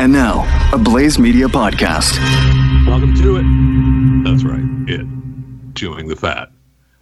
[0.00, 0.42] And now,
[0.72, 2.18] a Blaze Media podcast.
[2.84, 3.44] Welcome to it.
[4.28, 5.06] That's right, it.
[5.76, 6.50] Chewing the fat.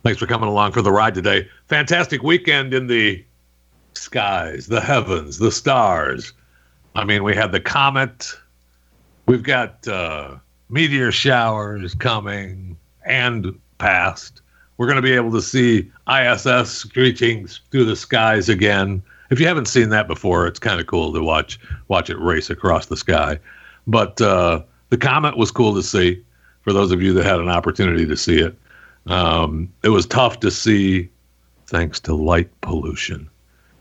[0.03, 1.49] Thanks for coming along for the ride today.
[1.69, 3.25] Fantastic weekend in the
[3.95, 6.35] skies, the heavens, the stars.
[6.95, 8.31] I mean, we had the comet.
[9.25, 10.37] We've got uh,
[10.69, 14.43] meteor showers coming and past.
[14.77, 19.03] We're going to be able to see ISS screeching through the skies again.
[19.33, 21.59] If you haven't seen that before, it's kind of cool to watch
[21.89, 23.39] watch it race across the sky.
[23.87, 26.23] But uh, the comet was cool to see.
[26.61, 28.55] For those of you that had an opportunity to see it,
[29.07, 31.09] um, it was tough to see,
[31.67, 33.27] thanks to light pollution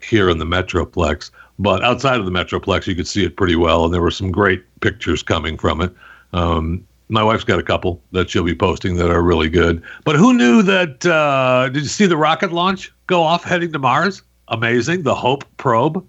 [0.02, 1.32] here in the Metroplex.
[1.60, 4.32] But outside of the Metroplex, you could see it pretty well, and there were some
[4.32, 5.94] great pictures coming from it.
[6.32, 9.84] Um, my wife's got a couple that she'll be posting that are really good.
[10.06, 11.06] But who knew that?
[11.06, 14.24] Uh, did you see the rocket launch go off heading to Mars?
[14.52, 15.04] Amazing.
[15.04, 16.06] The Hope probe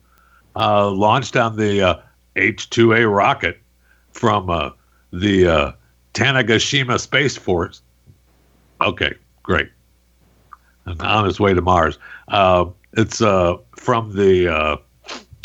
[0.56, 2.00] uh, launched on the uh,
[2.36, 3.58] H2A rocket
[4.12, 4.70] from uh,
[5.12, 5.72] the uh,
[6.12, 7.80] Tanegashima Space Force.
[8.80, 9.70] Okay, great.
[10.84, 11.98] And on its way to Mars.
[12.94, 14.80] It's from the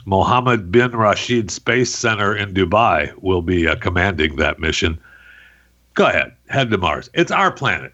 [0.08, 3.14] Mohammed bin Rashid Space Center in Dubai.
[3.22, 4.98] Will be uh, commanding that mission.
[5.96, 7.10] Go ahead, head to Mars.
[7.14, 7.94] It's our planet.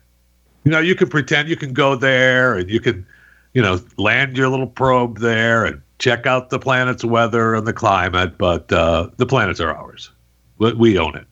[0.63, 3.05] You know, you can pretend you can go there and you can,
[3.53, 7.73] you know, land your little probe there and check out the planet's weather and the
[7.73, 10.11] climate, but uh, the planets are ours.
[10.57, 11.25] We- We own it.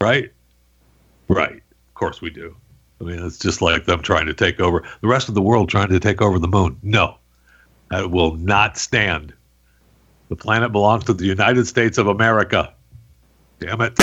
[0.00, 0.30] Right?
[1.28, 1.56] Right.
[1.88, 2.54] Of course we do.
[3.00, 5.68] I mean, it's just like them trying to take over the rest of the world,
[5.68, 6.78] trying to take over the moon.
[6.82, 7.16] No,
[7.90, 9.32] that will not stand.
[10.28, 12.72] The planet belongs to the United States of America.
[13.60, 13.94] Damn it.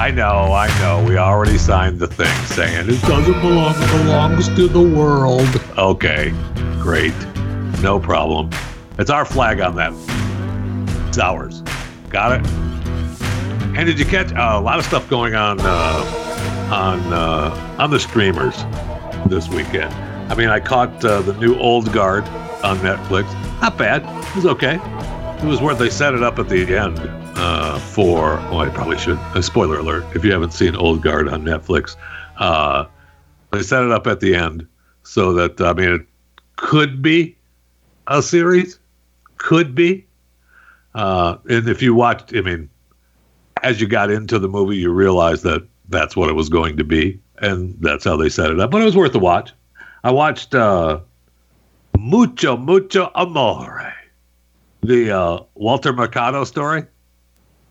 [0.00, 1.04] I know, I know.
[1.06, 5.46] We already signed the thing saying it doesn't belong, belongs to the world.
[5.76, 6.30] Okay,
[6.80, 7.12] great.
[7.82, 8.48] No problem.
[8.98, 9.92] It's our flag on that.
[11.06, 11.62] It's ours.
[12.08, 12.46] Got it?
[13.76, 17.90] And did you catch uh, a lot of stuff going on uh, on uh, on
[17.90, 18.56] the streamers
[19.26, 19.92] this weekend?
[20.32, 22.24] I mean, I caught uh, the new Old Guard
[22.64, 23.30] on Netflix.
[23.60, 24.02] Not bad.
[24.30, 24.76] It was okay.
[25.42, 26.98] It was where they set it up at the end
[27.40, 28.38] uh, for.
[28.50, 29.18] Oh, I probably should.
[29.34, 30.04] A spoiler alert!
[30.14, 31.96] If you haven't seen Old Guard on Netflix,
[32.36, 32.84] uh,
[33.50, 34.66] they set it up at the end
[35.02, 36.06] so that I mean, it
[36.56, 37.36] could be
[38.06, 38.78] a series,
[39.38, 40.06] could be.
[40.94, 42.68] Uh, and if you watched, I mean,
[43.62, 46.84] as you got into the movie, you realized that that's what it was going to
[46.84, 48.70] be, and that's how they set it up.
[48.70, 49.52] But it was worth the watch.
[50.04, 51.00] I watched uh,
[51.98, 53.94] Mucho Mucho Amore,
[54.82, 56.84] the uh, Walter Mercado story.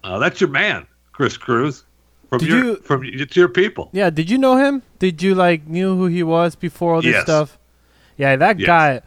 [0.04, 1.84] Uh, that's your man, Kris Cruz.
[2.30, 3.90] From Did your you- from it's your people.
[3.92, 4.84] Yeah, did you know him?
[5.00, 7.24] Did you like knew who he was before all this Yes.
[7.24, 7.58] stuff?
[8.18, 8.68] Yeah, that Yes.
[8.68, 9.02] guy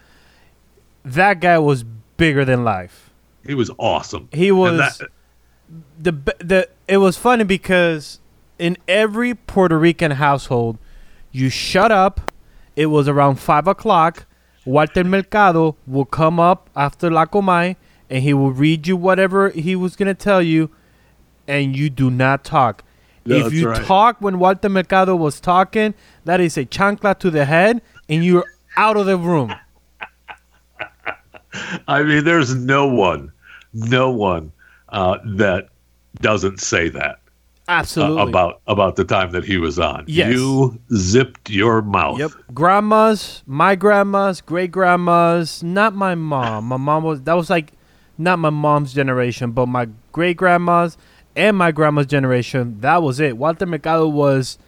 [1.04, 1.84] that guy was
[2.16, 3.10] bigger than life.
[3.46, 4.28] He was awesome.
[4.32, 5.08] He was that-
[6.00, 8.20] the the it was funny because
[8.58, 10.78] in every Puerto Rican household,
[11.30, 12.30] you shut up.
[12.76, 14.26] It was around five o'clock.
[14.64, 17.76] Walter Mercado will come up after La Comay
[18.10, 20.70] and he will read you whatever he was gonna tell you,
[21.46, 22.84] and you do not talk.
[23.24, 23.84] Yeah, if you right.
[23.84, 25.94] talk when Walter Mercado was talking,
[26.24, 29.54] that is a chancla to the head, and you're out of the room.
[31.86, 33.30] I mean, there's no one,
[33.72, 34.52] no one
[34.88, 35.68] uh, that
[36.20, 37.22] doesn't say that
[37.68, 38.28] uh, Absolutely.
[38.28, 40.04] about about the time that he was on.
[40.08, 40.32] Yes.
[40.32, 42.18] You zipped your mouth.
[42.18, 42.32] Yep.
[42.52, 46.64] Grandmas, my grandmas, great grandmas, not my mom.
[46.64, 47.72] My mom was that was like
[48.18, 50.98] not my mom's generation, but my great grandmas
[51.36, 53.36] and my grandma's generation, that was it.
[53.36, 54.58] Walter Mercado was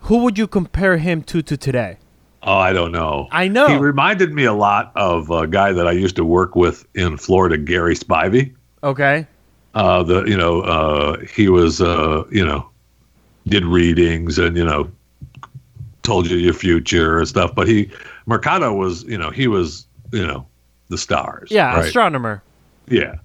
[0.00, 1.98] who would you compare him to to today?
[2.42, 3.26] Oh, I don't know.
[3.32, 3.66] I know.
[3.66, 7.16] He reminded me a lot of a guy that I used to work with in
[7.16, 8.54] Florida, Gary Spivey.
[8.84, 9.26] Okay.
[9.74, 12.68] Uh, the you know uh, he was uh, you know
[13.48, 14.90] did readings and you know
[16.02, 17.54] told you your future and stuff.
[17.54, 17.90] But he
[18.26, 20.46] Mercado was you know he was you know
[20.88, 21.50] the stars.
[21.50, 21.84] Yeah, right?
[21.84, 22.42] astronomer.
[22.86, 23.16] Yeah.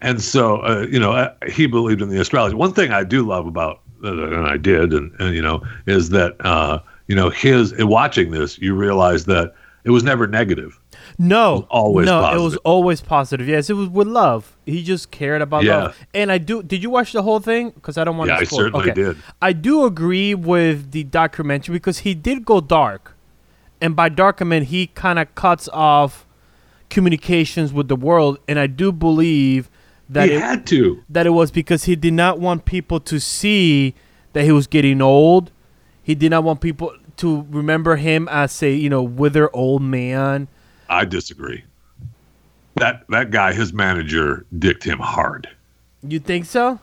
[0.00, 2.54] And so, uh, you know, uh, he believed in the astrology.
[2.54, 6.08] One thing I do love about, uh, and I did, and, and you know, is
[6.10, 9.54] that, uh, you know, his, in watching this, you realize that
[9.84, 10.78] it was never negative.
[11.18, 12.34] No, always no.
[12.34, 13.46] It was always positive.
[13.48, 14.56] Yes, it was with love.
[14.64, 15.76] He just cared about Yeah.
[15.76, 15.98] love.
[16.14, 16.62] And I do.
[16.62, 17.70] Did you watch the whole thing?
[17.70, 18.40] Because I don't want Yeah, to.
[18.42, 18.94] I certainly okay.
[18.94, 19.16] did.
[19.42, 23.16] I do agree with the documentary because he did go dark,
[23.80, 26.26] and by dark I mean he kind of cuts off
[26.88, 28.38] communications with the world.
[28.48, 29.70] And I do believe
[30.10, 31.02] that he it, had to.
[31.08, 33.94] that it was because he did not want people to see
[34.32, 35.50] that he was getting old.
[36.02, 40.48] He did not want people to remember him as a you know wither old man.
[40.88, 41.64] I disagree.
[42.76, 45.48] That that guy, his manager, dicked him hard.
[46.02, 46.78] You think so?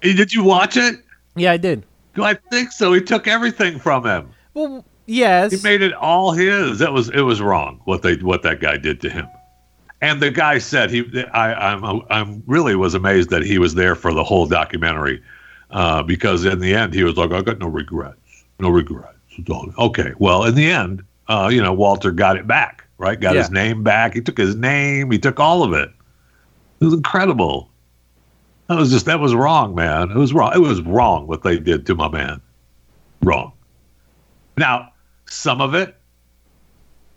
[0.00, 0.96] Hey, did you watch it?
[1.36, 1.84] Yeah, I did.
[2.14, 2.92] Do I think so.
[2.92, 4.30] He took everything from him.
[4.54, 5.52] Well, yes.
[5.52, 6.78] He made it all his.
[6.78, 9.26] That was it was wrong what they what that guy did to him.
[10.02, 13.94] And the guy said he I I'm I'm really was amazed that he was there
[13.94, 15.22] for the whole documentary
[15.70, 18.44] uh, because in the end he was like I got no regrets.
[18.58, 19.16] No regrets.
[19.78, 20.12] Okay.
[20.18, 23.18] Well, in the end, uh, you know, Walter got it back, right?
[23.18, 24.14] Got his name back.
[24.14, 25.90] He took his name, he took all of it.
[26.80, 27.70] It was incredible.
[28.66, 30.10] That was just that was wrong, man.
[30.10, 30.52] It was wrong.
[30.52, 32.40] It was wrong what they did to my man.
[33.22, 33.52] Wrong.
[34.56, 34.92] Now,
[35.26, 35.96] some of it,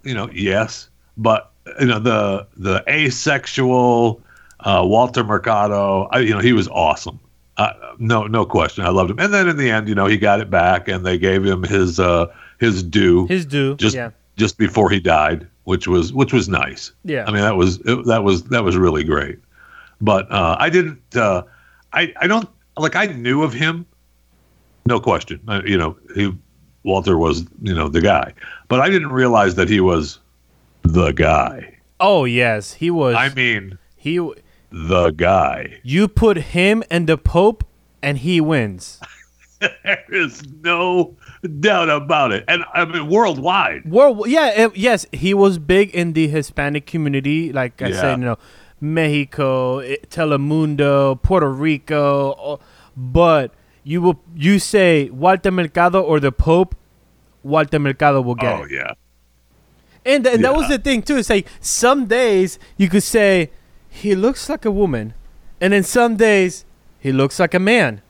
[0.04, 4.22] you know, yes, but you know the the asexual
[4.62, 7.20] uh, Walter Mercado, I, you know, he was awesome.
[7.58, 8.84] Uh, no, no question.
[8.84, 9.20] I loved him.
[9.20, 11.64] And then in the end, you know, he got it back, and they gave him
[11.64, 12.28] his uh,
[12.60, 13.76] his due His due.
[13.76, 14.12] just yeah.
[14.36, 16.92] just before he died, which was which was nice.
[17.04, 17.26] Yeah.
[17.28, 19.40] I mean that was it, that was that was really great.
[20.02, 21.16] But uh, I didn't.
[21.16, 21.44] Uh,
[21.94, 22.96] I I don't like.
[22.96, 23.86] I knew of him,
[24.86, 25.40] no question.
[25.48, 26.36] Uh, you know, he
[26.84, 28.34] Walter was you know the guy,
[28.68, 30.20] but I didn't realize that he was
[30.86, 31.78] the guy.
[32.00, 33.16] Oh yes, he was.
[33.16, 34.18] I mean, he.
[34.72, 35.80] the guy.
[35.84, 37.64] You put him and the Pope,
[38.02, 39.00] and he wins.
[39.84, 41.16] There is no
[41.62, 43.86] doubt about it, and I mean worldwide.
[43.90, 47.52] World, yeah, it- yes, he was big in the Hispanic community.
[47.54, 48.02] Like I Yeah.
[48.02, 48.38] said, you know,
[48.82, 52.36] Mexico, eh, Telemundo, Puerto Rico.
[52.38, 52.60] oh,
[52.98, 53.52] But
[53.84, 56.76] you will, you say Walter Mercado or the Pope,
[57.42, 58.72] Walter Mercado will get Oh it.
[58.72, 58.92] yeah,
[60.06, 61.18] And, and that was the thing too.
[61.18, 63.50] It's like some days you could say
[63.90, 65.14] he looks like a woman,
[65.60, 66.66] and then some days
[67.00, 68.02] he looks like a man.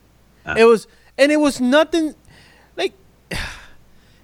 [0.44, 0.54] Ah.
[0.58, 2.14] It was, and it was nothing
[2.76, 2.92] like.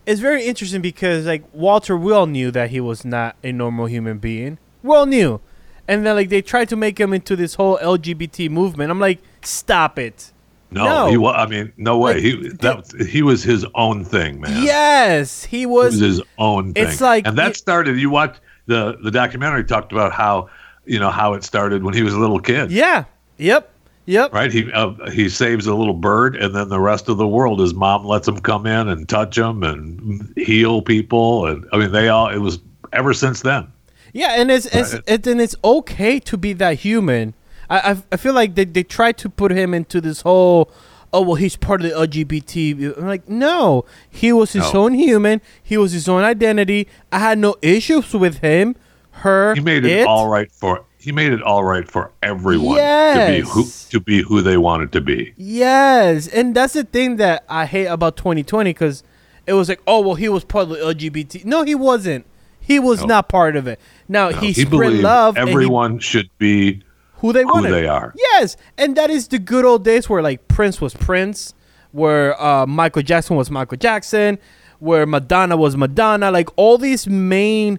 [0.05, 3.87] It's very interesting because like Walter, we all knew that he was not a normal
[3.87, 4.59] human being.
[4.83, 5.41] We all knew,
[5.87, 8.91] and then like they tried to make him into this whole LGBT movement.
[8.91, 10.33] I'm like, stop it.
[10.73, 11.07] No, No.
[11.11, 11.35] he was.
[11.37, 12.15] I mean, no way.
[12.15, 14.63] Like, he that he was his own thing, man.
[14.63, 15.93] Yes, he was.
[15.95, 16.87] was his own thing.
[16.87, 17.99] It's like and that it- started.
[17.99, 18.37] You watch
[18.67, 20.49] the the documentary talked about how
[20.85, 22.71] you know how it started when he was a little kid.
[22.73, 23.05] yeah.
[23.39, 23.71] Yep.
[24.07, 24.33] Yep.
[24.35, 24.53] Right.
[24.53, 27.73] He uh, he saves a little bird, and then the rest of the world, his
[27.73, 32.09] mom lets him come in and touch him and heal people, and I mean they
[32.09, 32.29] all.
[32.29, 32.59] It was
[32.93, 33.71] ever since then.
[34.13, 35.03] Yeah, and it's it's Right.
[35.07, 37.35] it, and it's okay to be that human.
[37.73, 40.71] I I, I feel like they they try to put him into this whole.
[41.15, 42.97] Oh well, he's part of the LGBT.
[42.99, 44.85] I'm like, no, he was his No.
[44.85, 45.43] own human.
[45.63, 46.89] He was his own identity.
[47.11, 48.77] I had no issues with him,
[49.23, 49.55] her.
[49.55, 50.85] He made it, all right for.
[50.97, 53.17] He made it all right for everyone yes.
[53.19, 55.35] to be who to be who they wanted to be.
[55.37, 59.03] Yes, and that's the thing that I hate about 2020 because
[59.47, 61.45] it was like, oh well, he was part of the LGBT.
[61.45, 62.25] No, he wasn't.
[62.61, 63.07] He was No.
[63.07, 63.81] not part of it.
[64.09, 65.37] Now No, he, he spread love.
[65.37, 66.83] and he- everyone should be
[67.23, 67.71] who they who wanted.
[67.71, 68.13] they are.
[68.17, 71.55] Yes, and that is the good old days where like Prince was Prince,
[71.93, 74.39] where uh, Michael Jackson was Michael Jackson,
[74.81, 76.31] where Madonna was Madonna.
[76.33, 77.79] Like all these main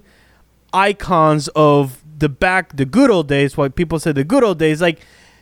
[0.74, 3.58] icons of the back, the good old days.
[3.58, 5.02] Why people say the good old days, like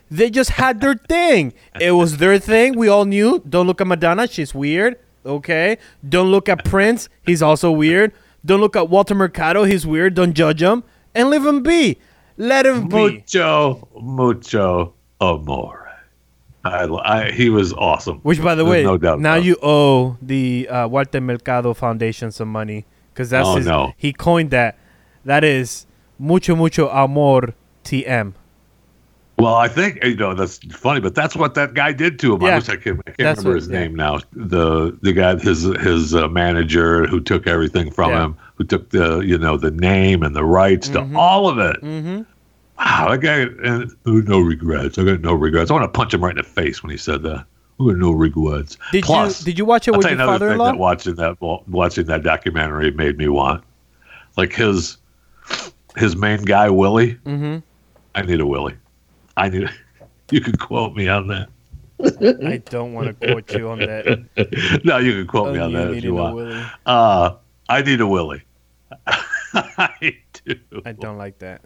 [0.10, 1.54] they just had their thing.
[1.80, 2.76] It was their thing.
[2.76, 3.44] We all knew.
[3.48, 4.98] Don't look at Madonna; she's weird.
[5.24, 5.78] Okay.
[6.10, 8.14] Don't look at Prince; he's also weird.
[8.44, 10.16] Don't look at Walter Mercado; he's weird.
[10.16, 12.00] Don't judge him and leave him be.
[12.38, 12.96] Let him be.
[12.96, 15.90] Mucho, mucho amore.
[16.64, 18.20] I, I, he was awesome.
[18.20, 22.32] Which, by the There's way, no doubt now you owe the uh, Walter Mercado Foundation
[22.32, 23.94] some money because that's Oh, his, no.
[23.98, 24.78] he coined that.
[25.26, 25.88] That is
[26.20, 28.34] mucho mucho amor TM.
[29.42, 32.44] Well, I think you know that's funny, but that's what that guy did to him.
[32.44, 33.00] I wish I could.
[33.00, 33.80] I can't That's remember what- his yeah.
[33.80, 34.20] name now.
[34.34, 38.24] The the guy, his his uh, manager, who took everything from Yeah.
[38.26, 41.14] him, who took the you know the name and the rights Mm-hmm.
[41.14, 41.82] to all of it.
[42.78, 44.98] Wow, that guy, and no regrets.
[44.98, 45.70] I got no regrets.
[45.70, 47.46] I want to punch him right in the face when he said that.
[47.80, 48.78] No regrets.
[48.92, 50.66] Did Plus, you did you watch it I'll with you your another father-in-law?
[50.74, 53.64] that watching that watching that documentary made me want,
[54.38, 54.98] like his
[55.98, 57.16] his main guy Willie.
[57.26, 57.58] mm-hmm.
[58.14, 58.76] I need a Willie.
[59.42, 59.70] I need.
[60.32, 61.50] You can quote me on that.
[62.46, 64.82] I don't want to quote you on that.
[64.86, 66.66] no, you can quote Oh, me on that if you want.
[66.86, 67.36] Uh,
[67.68, 68.42] I need a Willie.
[69.54, 70.56] I do.
[70.86, 71.62] I don't like that.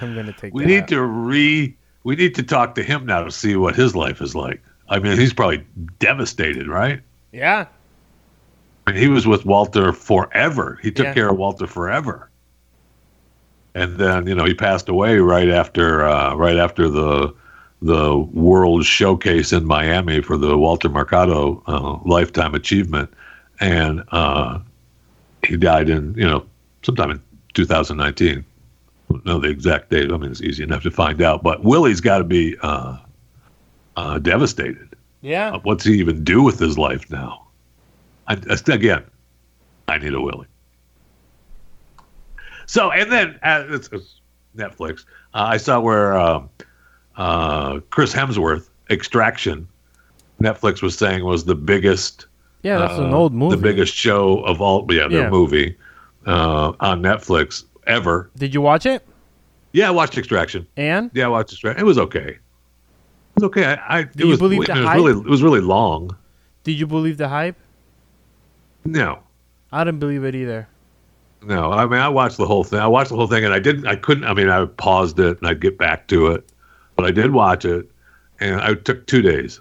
[0.00, 0.54] I'm gonna take.
[0.54, 0.88] We that need out.
[0.88, 1.76] to re.
[2.04, 4.62] We need to talk to him now to see what his life is like.
[4.88, 5.62] I mean, he's probably
[5.98, 7.02] devastated, right?
[7.32, 7.66] Yeah.
[8.86, 10.78] I mean, he was with Walter forever.
[10.82, 11.14] He took Yeah.
[11.14, 12.27] care of Walter forever.
[13.74, 17.34] And then, you know, he passed away right after uh, right after the
[17.80, 23.12] the World Showcase in Miami for the Walter Mercado uh, Lifetime Achievement.
[23.60, 24.58] and uh,
[25.46, 26.44] he died in you know
[26.82, 27.22] sometime in
[27.54, 28.44] 2019.
[29.10, 30.12] Don't know the exact date.
[30.12, 31.42] I mean, it's easy enough to find out.
[31.42, 32.98] But Willie's got to be uh,
[33.96, 34.88] uh, devastated.
[35.22, 35.56] Yeah.
[35.62, 37.46] What's he even do with his life now?
[38.26, 38.34] I,
[38.68, 39.04] again,
[39.88, 40.46] I need a Willie.
[42.68, 44.20] So, and then uh, it's, it's
[44.56, 45.04] Netflix.
[45.34, 46.48] Uh, I saw where um
[47.16, 49.66] uh, Chris Hemsworth, Extraction,
[50.40, 52.26] Netflix was saying was the biggest
[52.62, 53.56] Yeah, that's an uh, old movie.
[53.56, 55.30] The biggest show of all, yeah, their Yeah.
[55.30, 55.76] movie
[56.26, 58.30] uh, on Netflix ever.
[58.36, 59.04] Did you watch it?
[59.72, 60.66] Yeah, I watched Extraction.
[60.76, 61.80] And Yeah, I watched Extraction.
[61.80, 62.28] It was okay.
[62.28, 62.38] It
[63.36, 63.64] was okay.
[63.64, 64.96] I, I it you was, believe it the was hype?
[64.96, 66.14] really, it was really long.
[66.64, 67.56] did you believe the hype?
[68.84, 69.18] No,
[69.72, 70.68] I didn't believe it either.
[71.42, 71.72] No.
[71.72, 72.80] I mean, I watched the whole thing.
[72.80, 73.86] I watched the whole thing, and I didn't.
[73.86, 74.24] I couldn't.
[74.24, 76.50] I mean, I paused it, and I'd get back to it,
[76.96, 77.90] but I did watch it,
[78.40, 79.60] and I took two days.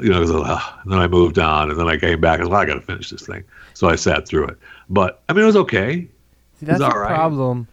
[0.00, 2.38] You know, 'cause, uh, and then I moved on, and then I came back.
[2.38, 3.42] And I was like, I got to finish this thing.
[3.74, 4.58] So I sat through it.
[4.88, 6.08] But I mean, it was okay.
[6.60, 7.08] See, that's a right.
[7.08, 7.66] problem.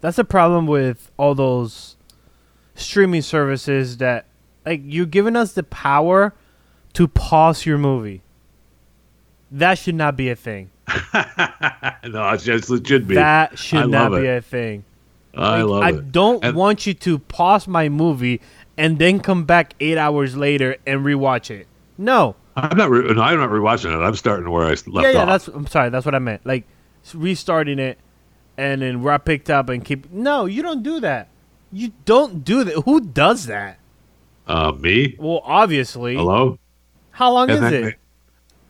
[0.00, 1.96] That's the problem with all those
[2.76, 4.26] streaming services that
[4.64, 6.32] like you're giving us the power
[6.92, 8.22] to pause your movie.
[9.50, 10.70] That should not be a thing.
[12.08, 13.14] no, it's just it should be.
[13.14, 14.38] That should I not be it.
[14.38, 14.84] a thing.
[15.36, 16.12] I Like, love I it.
[16.12, 18.40] don't And- want you to pause my movie
[18.76, 21.66] and then come back eight hours later and rewatch it.
[21.96, 22.36] No.
[22.56, 22.90] I'm not.
[22.90, 24.02] Re- no, I'm not rewatching it.
[24.04, 25.18] I'm starting where I left yeah, yeah.
[25.22, 25.28] off.
[25.28, 25.48] That's.
[25.48, 25.90] I'm sorry.
[25.90, 26.44] That's what I meant.
[26.44, 26.64] Like
[27.14, 27.98] restarting it,
[28.56, 30.10] and then where I picked up and keep.
[30.10, 31.28] No, you don't do that.
[31.70, 32.74] You don't do that.
[32.84, 33.78] Who does that?
[34.48, 35.14] uh, me.
[35.20, 36.16] Well, obviously.
[36.16, 36.58] Hello.
[37.12, 37.94] How long is And it?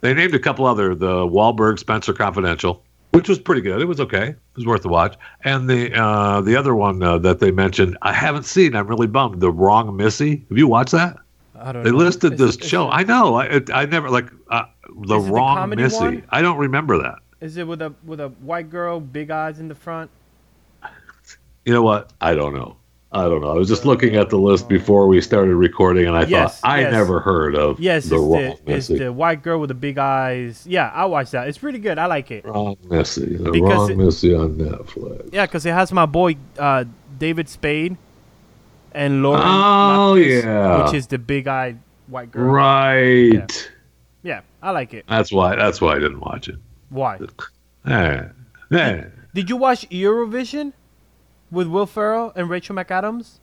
[0.01, 3.81] They, named a couple other the Wahlberg Spencer Confidential, which was pretty good.
[3.81, 4.29] It was okay.
[4.29, 5.17] It was worth the watch.
[5.45, 8.77] And the uh, the other one uh, that they mentioned, I haven't seen.
[8.77, 9.41] I'm really bummed.
[9.41, 10.45] The Wrong Missy.
[10.49, 11.17] Have you watched that?
[11.61, 11.97] I don't They know.
[11.97, 12.87] listed Is this it- show.
[12.89, 13.35] it- I know.
[13.35, 15.97] I it, I never like uh, the it the Wrong Missy.
[15.99, 16.25] one?
[16.31, 17.17] I don't remember that.
[17.41, 20.11] Is it with a with a white girl, big eyes in the front?
[21.65, 22.13] You know what?
[22.21, 22.78] I don't know.
[23.11, 23.49] I don't know.
[23.51, 26.69] I was just looking at the list before we started recording, and I Yes, thought
[26.69, 26.93] I yes.
[26.93, 29.97] never heard of Yes, the it's Wrong the it's the white girl with the big
[29.97, 30.67] eyes.
[30.69, 31.49] Yeah, I watched that.
[31.49, 31.99] It's pretty good.
[31.99, 32.45] I like it.
[32.45, 33.37] Wrong Missy.
[33.37, 35.33] The Because Wrong it- Missy on Netflix.
[35.33, 36.85] Yeah, because it has my boy uh,
[37.19, 37.97] David Spade
[38.93, 39.41] and Lauren.
[39.43, 40.85] Oh, yeah.
[40.85, 42.45] which is the big-eyed white girl.
[42.45, 43.71] Right.
[44.23, 45.07] Yeah, I like it.
[45.09, 45.57] That's why.
[45.57, 46.57] That's why I didn't watch it.
[46.91, 47.19] Why?
[47.87, 48.25] Eh,
[48.73, 49.05] eh.
[49.35, 50.73] Did you watch Eurovision
[51.51, 53.39] with Will Ferrell and Rachel McAdams?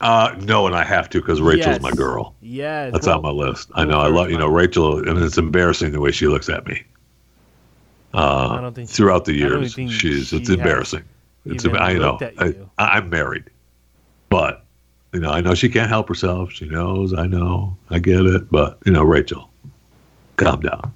[0.00, 1.82] Uh, no, and I have to because Rachel's Yes.
[1.82, 2.34] my girl.
[2.40, 2.92] Yes.
[2.92, 3.70] That's well, on my list.
[3.74, 4.00] I Will know.
[4.00, 6.82] I love you know Rachel, and it's embarrassing the way she looks at me.
[8.14, 11.04] Uh, I don't think she- throughout the years, she's she it's embarrassing.
[11.44, 12.18] It's I know.
[12.38, 13.44] I, I'm married,
[14.30, 14.64] but
[15.12, 16.50] you know I know she can't help herself.
[16.50, 17.12] She knows.
[17.14, 17.76] I know.
[17.90, 18.50] I get it.
[18.50, 19.50] But you know, Rachel,
[20.36, 20.92] calm down.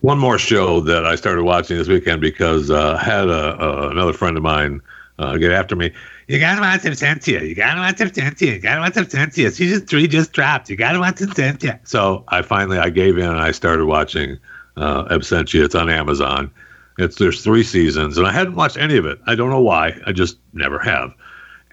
[0.00, 3.90] One more show that I started watching this weekend because uh, I had a, a,
[3.90, 4.80] another friend of mine
[5.18, 5.92] uh, get after me.
[6.26, 7.46] You gotta watch Absentia.
[7.46, 8.54] You gotta watch Absentia.
[8.54, 9.52] You gotta watch Absentia.
[9.52, 10.70] Season three just dropped.
[10.70, 11.78] You gotta watch Absentia.
[11.86, 14.38] So I finally I gave in and I started watching
[14.76, 15.64] uh, Absentia.
[15.64, 16.50] It's on Amazon.
[16.98, 19.18] It's there's three seasons and I hadn't watched any of it.
[19.26, 20.00] I don't know why.
[20.06, 21.12] I just never have.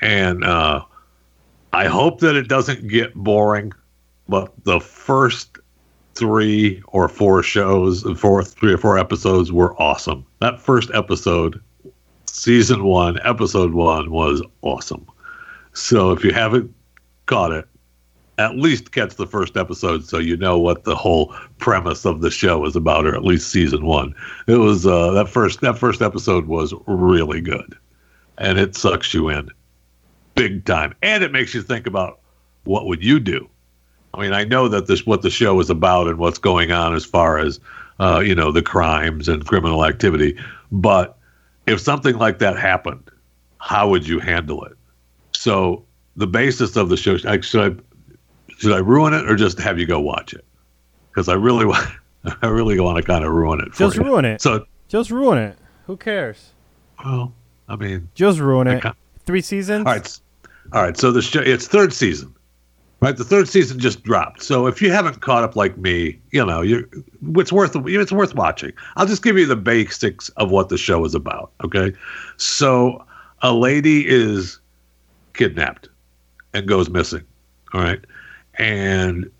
[0.01, 0.83] And uh,
[1.71, 3.71] I hope that it doesn't get boring.
[4.27, 5.59] But the first
[6.17, 10.25] three or four shows, four three or four episodes were awesome.
[10.39, 11.61] That first episode,
[12.25, 15.05] season one, episode one was awesome.
[15.73, 16.73] So if you haven't
[17.27, 17.67] caught it,
[18.39, 22.29] at least catch the first episode so you know what the whole premise of the
[22.29, 24.13] show is about, or at least season one.
[24.47, 27.75] It was uh, that first that first episode was really good,
[28.37, 29.49] and it sucks you in
[30.35, 32.19] big time, and it makes you think about
[32.63, 33.49] what would you do.
[34.17, 36.95] I mean, I know that this what the show is about and what's going on
[36.95, 37.59] as far as
[37.99, 40.37] uh, you know the crimes and criminal activity,
[40.71, 41.17] but
[41.67, 43.11] if something like that happened,
[43.59, 44.73] how would you handle it?
[45.33, 47.39] So the basis of the show should I
[48.57, 50.43] should I ruin it or just have you go watch it?
[51.09, 51.87] Because I really want
[52.41, 53.73] I really want to kind of ruin it.
[53.73, 54.03] For Just you.
[54.03, 54.41] ruin it.
[54.41, 55.57] So Just ruin it.
[55.85, 56.53] Who cares?
[57.05, 57.33] well,
[57.69, 58.83] I mean, Just ruin I it.
[59.25, 59.85] Three seasons.
[59.85, 60.19] All right,
[60.73, 60.97] all right.
[60.97, 62.33] So the show it's third season,
[63.07, 63.17] right?
[63.17, 64.43] The third season just dropped.
[64.43, 66.87] So if you haven't caught up like me, you know, you
[67.35, 68.73] it's worth it's worth watching.
[68.97, 71.51] I'll just give you the basics of what the show is about.
[71.63, 71.93] Okay,
[72.35, 73.05] so
[73.41, 74.59] a lady is
[75.33, 75.87] kidnapped
[76.53, 77.23] and goes missing.
[77.73, 78.03] All right,
[78.55, 79.31] and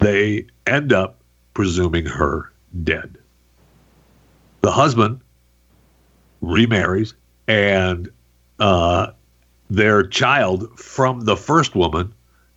[0.00, 1.20] they end up
[1.54, 2.52] presuming her
[2.82, 3.16] dead.
[4.62, 5.20] The husband
[6.40, 7.14] remarries
[7.46, 8.10] and
[8.58, 9.12] uh,
[9.70, 12.12] their child from the first woman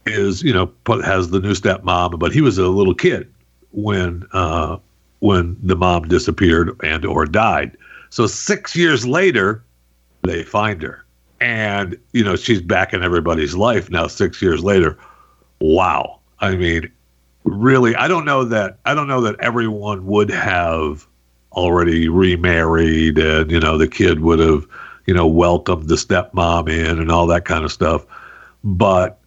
[0.10, 0.72] is, you know,
[1.04, 3.32] has the new stepmom, but he was a little kid
[3.72, 4.78] when uh,
[5.20, 7.78] when the mom disappeared and or died.
[8.10, 9.64] So six years later,
[10.24, 11.06] they find her,
[11.40, 14.08] and you know she's back in everybody's life now.
[14.08, 14.98] Six years later,
[15.60, 16.20] wow!
[16.40, 16.92] I mean,
[17.44, 21.06] really, I don't know that I don't know that everyone would have
[21.54, 24.66] already remarried, and you know the kid would have
[25.06, 28.06] you know welcomed the stepmom in and all that kind of stuff,
[28.64, 29.20] but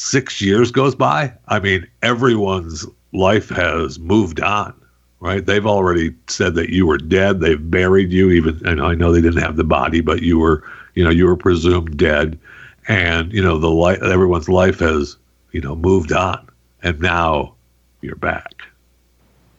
[0.00, 1.32] six years goes by.
[1.48, 4.74] I mean, everyone's life has moved on,
[5.20, 5.44] right?
[5.44, 7.40] They've already said that you were dead.
[7.40, 10.64] They've buried you, even, and I know they didn't have the body, but you were,
[10.94, 12.38] you know, you were presumed dead.
[12.86, 15.16] And, you know, the life, everyone's life has,
[15.52, 16.48] you know, moved on.
[16.82, 17.54] And now
[18.02, 18.52] you're back.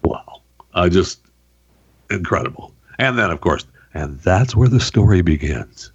[0.03, 0.41] Wow.
[0.73, 1.19] Uh, just
[2.11, 2.71] incredible.
[2.99, 5.91] And then, of course, and that's where the story begins.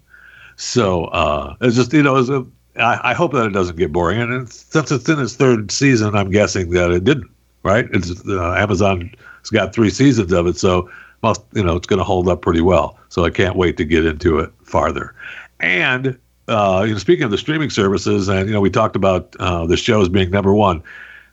[0.57, 2.45] So uh, it's just, you know, it's a,
[2.77, 4.21] I, I hope that it doesn't get boring.
[4.21, 7.31] And it's, since it's in its third season, I'm guessing that it didn't.
[7.63, 7.89] Right?
[7.93, 9.11] It's uh, Amazon's
[9.53, 10.91] got three seasons of it, so
[11.23, 12.99] must you know it's going to hold up pretty well.
[13.11, 15.15] So I can't wait to get into it farther.
[15.59, 19.37] And uh, you know, speaking of the streaming services, and you know, we talked about
[19.39, 20.83] uh, the shows being number one.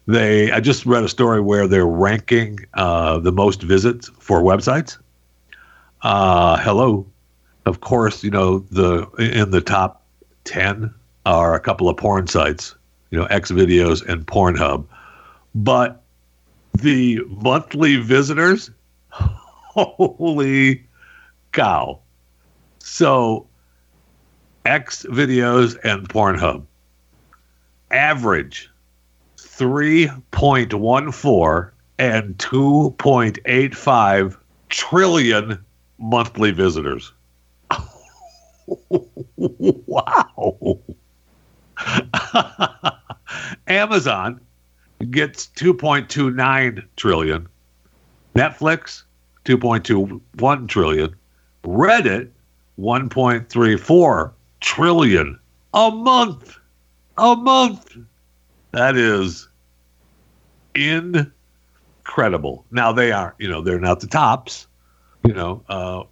[0.05, 4.97] They, I just read a story where they're ranking uh, the most visits for websites.
[6.01, 7.05] Uh, hello,
[7.65, 10.03] of course, you know the in the top
[10.43, 10.93] ten
[11.27, 12.73] are a couple of porn sites,
[13.11, 14.85] you know, X videos and Pornhub.
[15.53, 16.01] But
[16.73, 18.71] the monthly visitors,
[19.11, 20.87] holy
[21.51, 21.99] cow.
[22.79, 23.45] So
[24.63, 26.63] X videos and Pornhub
[27.91, 28.71] average
[29.37, 34.37] 3.14 and 2.85
[34.69, 35.65] trillion
[35.97, 37.11] monthly visitors.
[39.37, 40.79] wow.
[43.67, 44.39] Amazon
[45.11, 47.47] gets 2.29 trillion.
[48.35, 49.03] Netflix
[49.45, 51.15] 2.21 trillion.
[51.63, 52.29] Reddit
[52.79, 55.39] 1.34 trillion
[55.73, 56.57] a month.
[57.17, 57.97] A month.
[58.71, 59.47] That is
[60.75, 62.65] incredible.
[62.71, 64.67] Now they are, you know, they're not the tops.
[65.25, 66.03] You know, uh,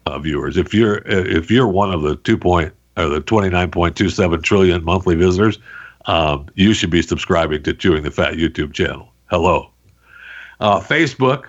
[0.06, 0.58] uh, viewers.
[0.58, 5.58] If you're if you're one of the two point or the 29.27 trillion monthly visitors,
[6.06, 9.12] um, you should be subscribing to Chewing the Fat YouTube channel.
[9.30, 9.70] Hello.
[10.60, 11.46] Uh, Facebook,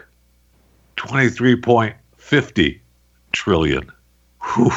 [0.96, 2.80] 23.50
[3.32, 3.90] trillion.
[4.54, 4.72] Whew.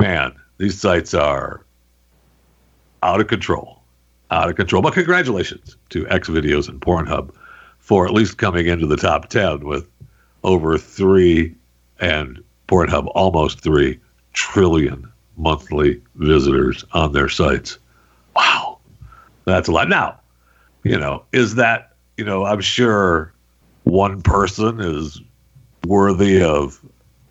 [0.00, 1.64] Man, these sites are
[3.02, 3.82] out of control.
[4.30, 4.82] Out of control.
[4.82, 7.34] But congratulations to X Videos and Pornhub
[7.78, 9.88] for at least coming into the top 10 with
[10.42, 11.54] over three
[12.00, 14.00] and Pornhub almost three
[14.32, 17.78] trillion monthly visitors on their sites.
[18.36, 18.78] Wow.
[19.44, 19.88] That's a lot.
[19.88, 20.20] Now,
[20.82, 23.32] you know, is that, you know, I'm sure
[23.84, 25.20] one person is
[25.86, 26.80] worthy of,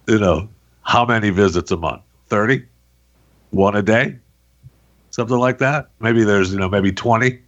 [0.08, 0.50] you know,
[0.84, 2.02] how many visits a month?
[2.28, 2.66] 30?
[3.52, 4.18] One a day?
[5.12, 5.90] Something like that?
[6.00, 7.40] Maybe there's, you know, maybe 20.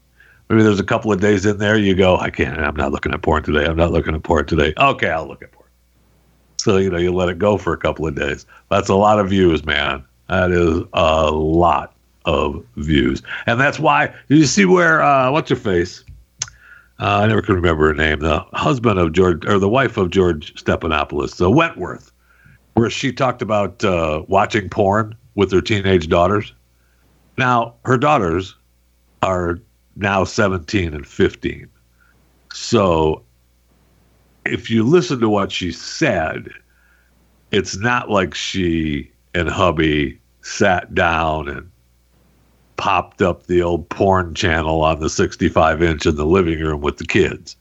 [0.50, 3.12] Maybe there's a couple of days in there you go, I can't, I'm not looking
[3.14, 3.66] at porn today.
[3.66, 4.74] I'm not looking at porn today.
[4.78, 5.68] Okay, I'll look at porn.
[6.58, 8.46] So, you know, you let it go for a couple of days.
[8.70, 10.04] That's a lot of views, man.
[10.30, 11.95] That is a lot
[12.26, 13.22] of views.
[13.46, 16.04] And that's why you see where uh, what's her face?
[17.00, 18.20] Uh, I never can remember her name.
[18.20, 22.12] The husband of George or the wife of George Stephanopoulos, the Wentworth,
[22.76, 26.54] where she talked about uh, watching porn with her teenage daughters.
[27.38, 28.56] Now her daughters
[29.22, 29.60] are
[29.98, 31.68] now 17 and 15.
[32.54, 33.24] So
[34.46, 36.50] if you listen to what she said,
[37.52, 41.70] it's not like she and hubby sat down and
[42.78, 46.98] popped up the old porn channel on the 65 inch in the living room with
[46.98, 47.56] the kids.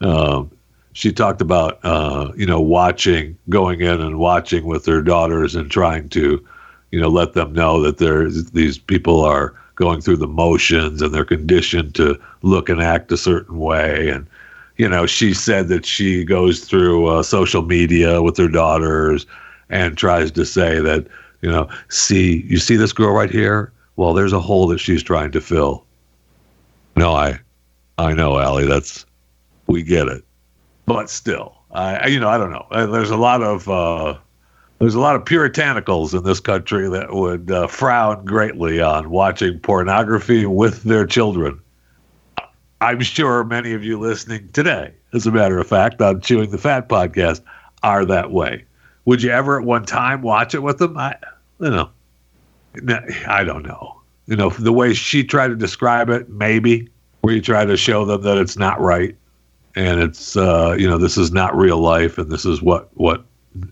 [0.00, 0.50] Um,
[0.92, 5.70] she talked about, uh, you know, watching, going in and watching with her daughters and
[5.70, 6.44] trying to,
[6.90, 11.14] you know, let them know that there's these people are going through the motions and
[11.14, 14.08] they're conditioned to look and act a certain way.
[14.08, 14.26] And,
[14.76, 19.26] you know, she said that she goes through uh, social media with her daughters
[19.70, 21.06] and tries to say that,
[21.40, 23.72] you know, see, you see this girl right here?
[24.00, 25.84] Well, there's a hole that she's trying to fill.
[26.96, 27.38] No, I,
[27.98, 28.66] I know, Ali.
[28.66, 29.04] That's
[29.66, 30.24] we get it,
[30.86, 32.66] but still, I, you know, I don't know.
[32.70, 34.16] There's a lot of, uh,
[34.78, 39.60] there's a lot of puritanicals in this country that would uh, frown greatly on watching
[39.60, 41.60] pornography with their children.
[42.80, 46.56] I'm sure many of you listening today, as a matter of fact, on Chewing the
[46.56, 47.42] Fat podcast,
[47.82, 48.64] are that way.
[49.04, 50.96] Would you ever at one time watch it with them?
[50.96, 51.16] I,
[51.58, 51.90] you know,
[53.26, 54.00] I don't know.
[54.26, 56.88] You know, the way she tried to describe it, maybe,
[57.20, 59.16] where you try to show them that it's not right
[59.76, 63.24] and it's uh, you know this is not real life and this is what what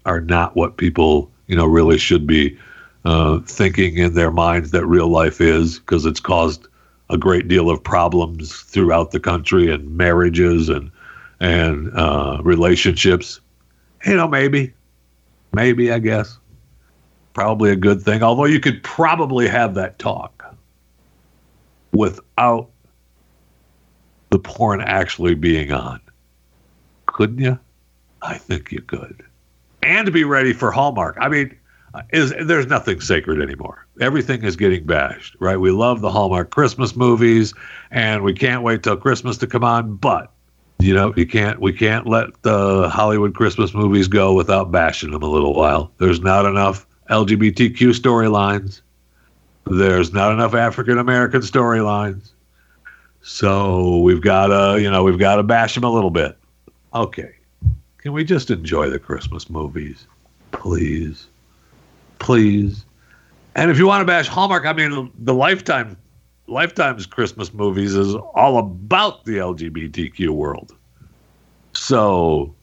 [0.07, 2.57] are not what people you know really should be
[3.05, 6.67] uh, thinking in their minds that real life is because it's caused
[7.11, 10.91] a great deal of problems throughout the country and marriages and
[11.41, 13.41] and uh, relationships.
[14.07, 14.73] You know, maybe,
[15.53, 16.39] maybe I guess,
[17.39, 18.23] probably a good thing.
[18.23, 20.45] Although you could probably have that talk
[21.93, 22.69] without
[24.31, 26.01] the porn actually being on,
[27.07, 27.59] couldn't you?
[28.23, 29.23] I think you could
[29.85, 31.17] and be ready for Hallmark.
[31.21, 31.57] I mean,
[32.13, 33.87] is there's nothing sacred anymore.
[34.01, 35.57] Everything is getting bashed, right?
[35.57, 37.55] We love the Hallmark Christmas movies,
[37.93, 39.95] and we can't wait till Christmas to come on.
[39.95, 40.33] But
[40.81, 45.23] you know, you can't we can't let the Hollywood Christmas movies go without bashing them
[45.23, 45.93] a little while.
[45.99, 48.81] There's not enough LGBTQ storylines.
[49.67, 52.31] There's not enough African American storylines.
[53.23, 56.37] So we've got to, you know, we've got to bash them a little bit.
[56.95, 57.35] Okay.
[57.99, 60.07] Can we just enjoy the Christmas movies?
[60.53, 61.27] Please.
[62.19, 62.85] Please.
[63.55, 65.97] And if you want to bash Hallmark, I mean, the Lifetime
[66.47, 70.75] Lifetime's Christmas movies is all about the LGBTQ world.
[71.75, 72.55] So,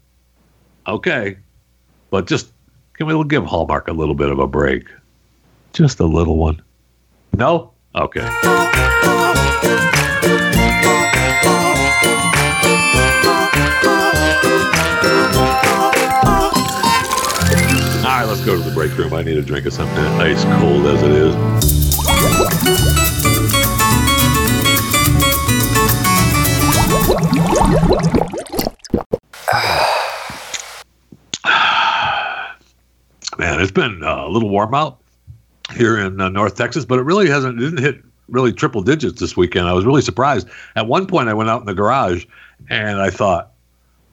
[0.87, 1.37] okay.
[2.09, 2.51] But just
[2.97, 4.87] can we give Hallmark a little bit of a break?
[5.73, 6.61] Just a little one.
[7.33, 7.73] No?
[7.93, 8.21] Okay.
[8.21, 8.27] All
[18.11, 19.13] right, let's go to the break room.
[19.13, 21.35] I need a drink of something ice cold as it is.
[33.55, 34.99] Man, it's been uh, a little warm out
[35.77, 37.57] here in uh, North Texas, but it really hasn't.
[37.57, 39.69] It didn't hit really triple digits this weekend.
[39.69, 40.49] I was really surprised.
[40.75, 42.25] At one point, I went out in the garage
[42.69, 43.53] and I thought,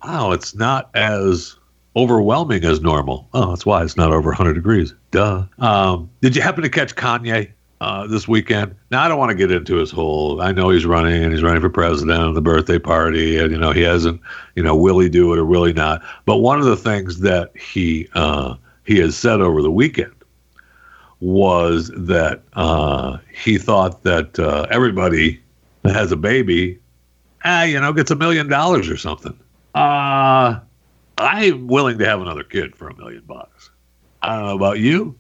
[0.05, 1.57] "Wow, it's not as
[1.97, 3.29] overwhelming as normal.
[3.35, 4.95] Oh, that's why it's not over 100 degrees.
[5.11, 5.45] Duh.
[5.59, 7.51] Um, did you happen to catch Kanye
[7.81, 8.77] uh, this weekend?
[8.93, 10.41] Now, I don't want to get into his whole.
[10.41, 13.59] I know he's running and he's running for president and the birthday party, and you
[13.59, 14.21] know he hasn't.
[14.55, 16.01] You know, will he do it or will he not?
[16.27, 20.15] But one of the things that he uh, he has said over the weekend
[21.21, 25.41] was that uh, he thought that uh, everybody
[25.83, 26.79] that has a baby,
[27.45, 29.39] ah, you know, gets a million dollars or something.
[29.75, 30.59] Uh
[31.19, 33.71] I'm willing to have another kid for a million bucks.
[34.23, 35.17] I don't know about you,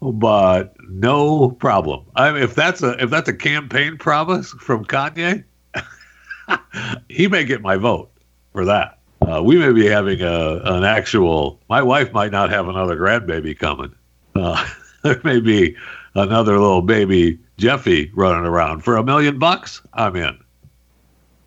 [0.00, 2.04] but no problem.
[2.16, 5.44] I mean, if that's a if that's a campaign promise from Kanye,
[7.08, 8.10] he may get my vote
[8.52, 8.98] for that.
[9.26, 11.60] Uh, we may be having a an actual.
[11.68, 13.94] My wife might not have another grandbaby coming.
[14.34, 14.66] Uh,
[15.02, 15.76] there may be
[16.14, 19.82] another little baby Jeffy running around for a million bucks.
[19.92, 20.38] I'm in.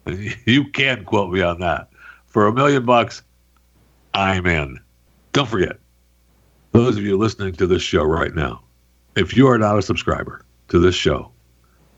[0.46, 1.90] You can quote me on that.
[2.28, 3.22] For a million bucks,
[4.14, 4.80] I'm in.
[5.32, 5.80] Don't forget,
[6.74, 8.62] those of you listening to this show right now,
[9.16, 11.32] if you are not a subscriber to this show,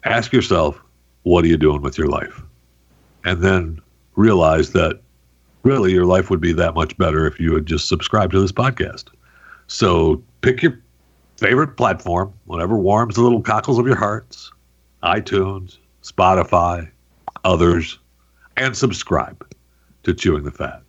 [0.03, 0.79] ask yourself,
[1.23, 2.43] what are you doing with your life?
[3.23, 3.81] And then
[4.15, 5.01] realize that
[5.65, 8.51] really your life would be that much better if you would just subscribe to this
[8.51, 9.05] podcast.
[9.67, 10.79] So pick your
[11.37, 14.51] favorite platform, whatever warms the little cockles of your hearts
[15.03, 16.89] iTunes, Spotify,
[17.43, 17.99] others,
[18.57, 19.45] and subscribe
[20.03, 20.81] to Chewing the Fat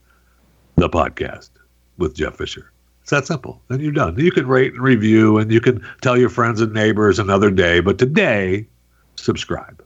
[0.76, 1.50] the podcast
[1.98, 2.70] with Jeff Fisher.
[3.00, 3.62] It's that simple.
[3.68, 4.18] Then you're done.
[4.18, 7.80] You can rate and review and you can tell your friends and neighbors another day.
[7.80, 8.66] But today,
[9.16, 9.82] subscribe.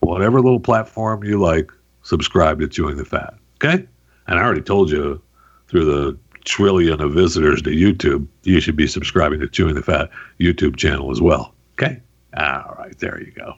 [0.00, 1.70] Whatever little platform you like,
[2.02, 3.34] subscribe to Chewing the Fat.
[3.56, 3.86] Okay?
[4.26, 5.20] And I already told you
[5.68, 10.10] through the trillion of visitors to YouTube, you should be subscribing to Chewing the Fat
[10.40, 11.54] YouTube channel as well.
[11.74, 12.00] Okay?
[12.36, 12.96] All right.
[12.98, 13.54] There you go.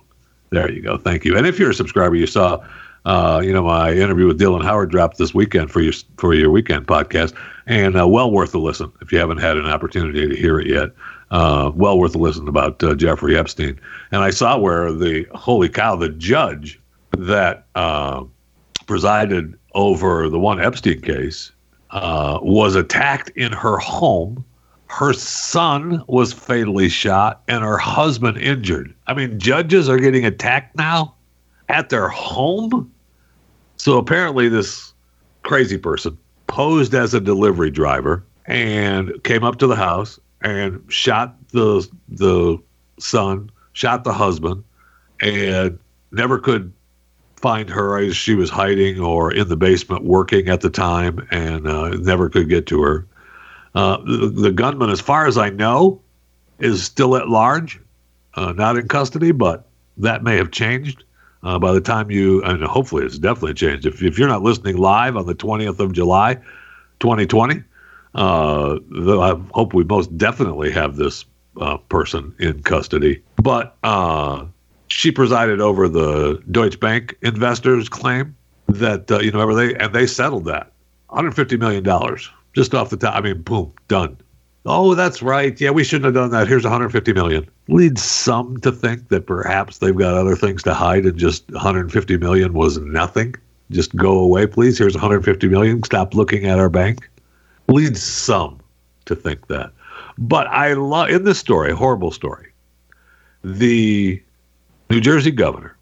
[0.51, 0.97] There you go.
[0.97, 1.37] Thank you.
[1.37, 2.65] And if you're a subscriber, you saw
[3.07, 6.51] uh, you know, my interview with Dylan Howard dropped this weekend for your for your
[6.51, 7.35] weekend podcast,
[7.67, 10.67] and uh, well worth a listen if you haven't had an opportunity to hear it
[10.67, 10.91] yet.
[11.31, 13.81] Uh, well worth a listen about uh, Jeffrey Epstein.
[14.11, 16.81] And I saw where the holy cow, the judge
[17.17, 18.25] that uh,
[18.87, 21.53] presided over the one Epstein case
[21.91, 24.45] uh, was attacked in her home.
[24.89, 28.93] Her son was fatally shot, and her husband injured.
[29.07, 31.15] I mean, judges are getting attacked now
[31.69, 32.91] at their home
[33.77, 34.93] so apparently, this
[35.43, 41.37] crazy person posed as a delivery driver and came up to the house and shot
[41.53, 42.59] the the
[42.99, 44.65] son, shot the husband,
[45.21, 45.79] and
[46.11, 46.73] never could
[47.37, 51.66] find her as she was hiding or in the basement working at the time, and
[51.66, 53.07] uh, never could get to her.
[53.75, 56.01] Uh, the, the gunman, as far as I know,
[56.59, 57.79] is still at large,
[58.35, 59.66] uh, not in custody, but
[59.99, 61.05] that may have changed.
[61.42, 63.87] Uh, by the time you, and hopefully it's definitely changed.
[63.87, 66.35] If, if you're not listening live on the 20th of July,
[66.99, 67.62] 2020,
[68.16, 71.25] uh, I hope we most definitely have this
[71.61, 73.22] uh, person in custody.
[73.37, 73.77] But
[74.88, 78.37] she presided over the Deutsche Bank investors' claim
[78.68, 80.72] that uh, you know, they and they settled that
[81.09, 83.14] 150 million dollars just off the top.
[83.14, 84.16] I mean, boom, done.
[84.68, 85.61] Oh, that's right.
[85.61, 86.49] Yeah, we shouldn't have done that.
[86.49, 87.49] Here's 150 million.
[87.68, 92.16] Leads some to think that perhaps they've got other things to hide, and just 150
[92.16, 93.37] million was nothing.
[93.70, 94.79] Just go away, please.
[94.79, 95.83] Here's 150 million.
[95.85, 97.09] Stop looking at our bank
[97.68, 98.61] leads some
[99.07, 99.72] to think that.
[100.18, 102.53] But I love in this story, horrible story,
[103.44, 104.22] the
[104.88, 105.77] New Jersey governor,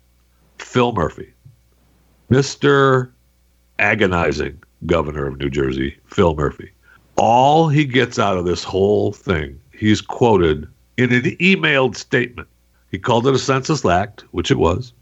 [0.58, 1.32] Phil Murphy,
[2.30, 3.10] Mr.
[3.78, 6.70] Agonizing governor of New Jersey, Phil Murphy.
[7.16, 12.48] All he gets out of this whole thing, he's quoted in an emailed statement.
[12.90, 14.92] He called it a census act, which it was.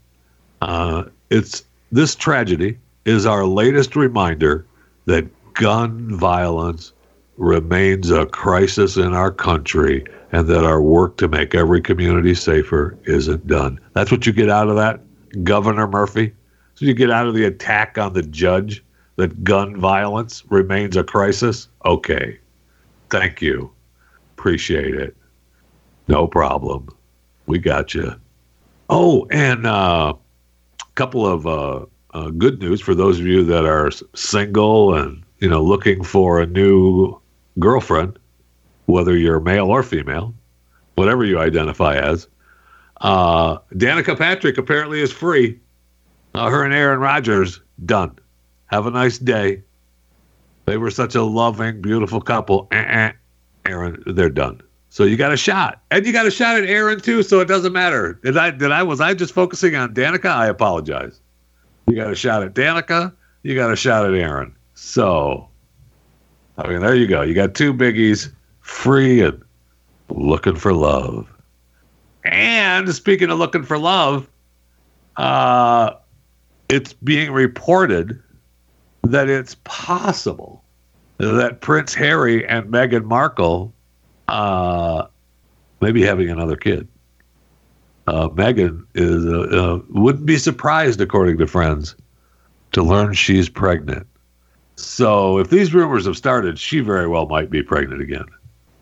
[0.61, 4.65] Uh, it's this tragedy is our latest reminder
[5.05, 6.91] that gun violence
[7.37, 12.97] remains a crisis in our country and that our work to make every community safer
[13.05, 13.79] isn't done.
[13.93, 14.99] That's what you get out of that,
[15.43, 16.33] Governor Murphy.
[16.75, 18.83] So you get out of the attack on the judge
[19.15, 21.67] that gun violence remains a crisis.
[21.85, 22.39] Okay.
[23.09, 23.71] Thank you.
[24.37, 25.15] Appreciate it.
[26.07, 26.89] No problem.
[27.45, 28.15] We got you.
[28.89, 30.13] Oh, and a uh,
[30.95, 35.49] couple of uh, uh, good news for those of you that are single and you
[35.49, 37.19] know, looking for a new
[37.59, 38.17] girlfriend,
[38.85, 40.33] whether you're male or female,
[40.95, 42.27] whatever you identify as.
[43.01, 45.59] Uh, Danica Patrick apparently is free.
[46.33, 48.17] Uh, her and Aaron Rodgers done.
[48.67, 49.61] Have a nice day.
[50.65, 52.67] They were such a loving, beautiful couple.
[52.71, 53.11] Eh-eh.
[53.65, 54.61] Aaron, they're done.
[54.89, 57.23] So you got a shot, and you got a shot at Aaron too.
[57.23, 58.19] So it doesn't matter.
[58.23, 58.51] Did I?
[58.51, 58.83] Did I?
[58.83, 60.29] Was I just focusing on Danica?
[60.29, 61.19] I apologize.
[61.87, 63.11] You got a shot at Danica.
[63.41, 64.55] You got a shot at Aaron.
[64.75, 65.49] So,
[66.57, 67.21] I mean, there you go.
[67.21, 69.41] You got two biggies, free and
[70.09, 71.27] looking for love.
[72.23, 74.29] And speaking of looking for love,
[75.17, 75.93] uh,
[76.69, 78.21] it's being reported
[79.03, 80.63] that it's possible
[81.17, 83.73] that Prince Harry and Meghan Markle
[84.27, 85.07] uh,
[85.81, 86.87] may be having another kid.
[88.07, 91.95] Uh, Meghan is uh, uh wouldn't be surprised, according to friends,
[92.73, 94.05] to learn she's pregnant.
[94.75, 98.25] So if these rumors have started, she very well might be pregnant again.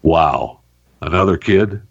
[0.03, 0.59] Wow.
[1.01, 1.81] Another kid?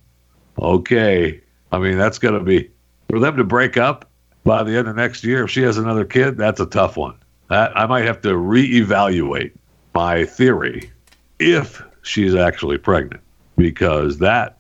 [0.59, 1.41] Okay.
[1.73, 2.71] I mean, that's going to be
[3.09, 4.11] for them to break up
[4.45, 5.45] by the end of next year.
[5.45, 7.17] If she has another kid, that's a tough one.
[7.49, 9.53] That, I might have to reevaluate
[9.95, 10.91] my theory
[11.39, 13.23] if she's actually pregnant
[13.57, 14.59] because that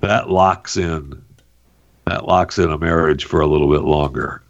[0.00, 1.22] that locks in
[2.06, 4.42] that locks in a marriage for a little bit longer.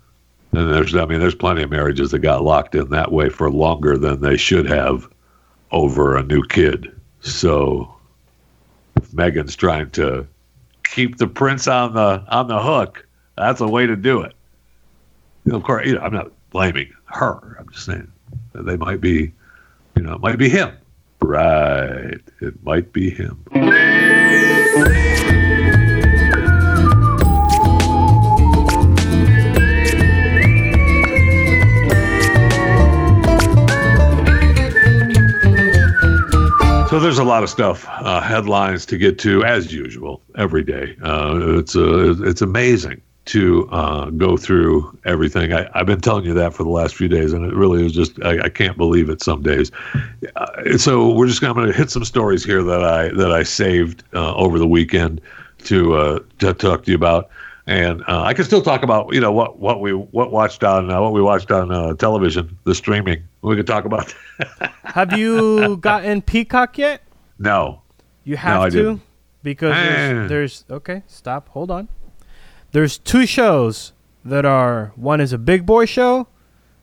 [0.59, 3.49] And there's, I mean, there's plenty of marriages that got locked in that way for
[3.49, 5.09] longer than they should have
[5.71, 6.92] over a new kid.
[7.21, 7.94] So
[8.97, 10.27] if Meghan's trying to
[10.83, 14.35] keep the prince on the on the hook, that's a way to do it.
[15.49, 17.57] Of course, you know, I'm not blaming her.
[17.61, 18.11] I'm just saying
[18.53, 19.33] they might be,
[19.94, 20.77] you know, it might be him.
[21.23, 22.18] Right.
[22.40, 23.44] It might be him.
[36.99, 40.97] So there's a lot of stuff, uh, headlines to get to as usual every day.
[41.01, 45.53] Uh, it's uh, it's amazing to uh, go through everything.
[45.53, 47.93] I, have been telling you that for the last few days, and it really is
[47.93, 49.71] just I, I can't believe it some days.
[50.35, 54.03] Uh, so we're just going to hit some stories here that I that I saved
[54.13, 55.21] uh, over the weekend
[55.67, 57.31] to to talk to you about.
[57.68, 60.90] And uh, I can still talk about you know what, what we what watched on
[60.90, 63.22] uh, what we watched on uh, television, the streaming.
[63.42, 64.14] We could talk about.
[64.85, 67.02] have you gotten Peacock yet?
[67.38, 67.83] No.
[68.24, 69.02] You have no, to didn't.
[69.42, 71.02] because there's, there's okay.
[71.07, 71.50] Stop.
[71.50, 71.88] Hold on.
[72.72, 73.92] There's two shows
[74.24, 76.26] that are one is a big boy show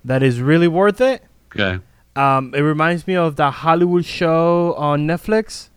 [0.03, 1.23] that is really worth it.
[1.55, 1.83] Okay.
[2.15, 5.69] Um, it reminds me of the Hollywood show on Netflix,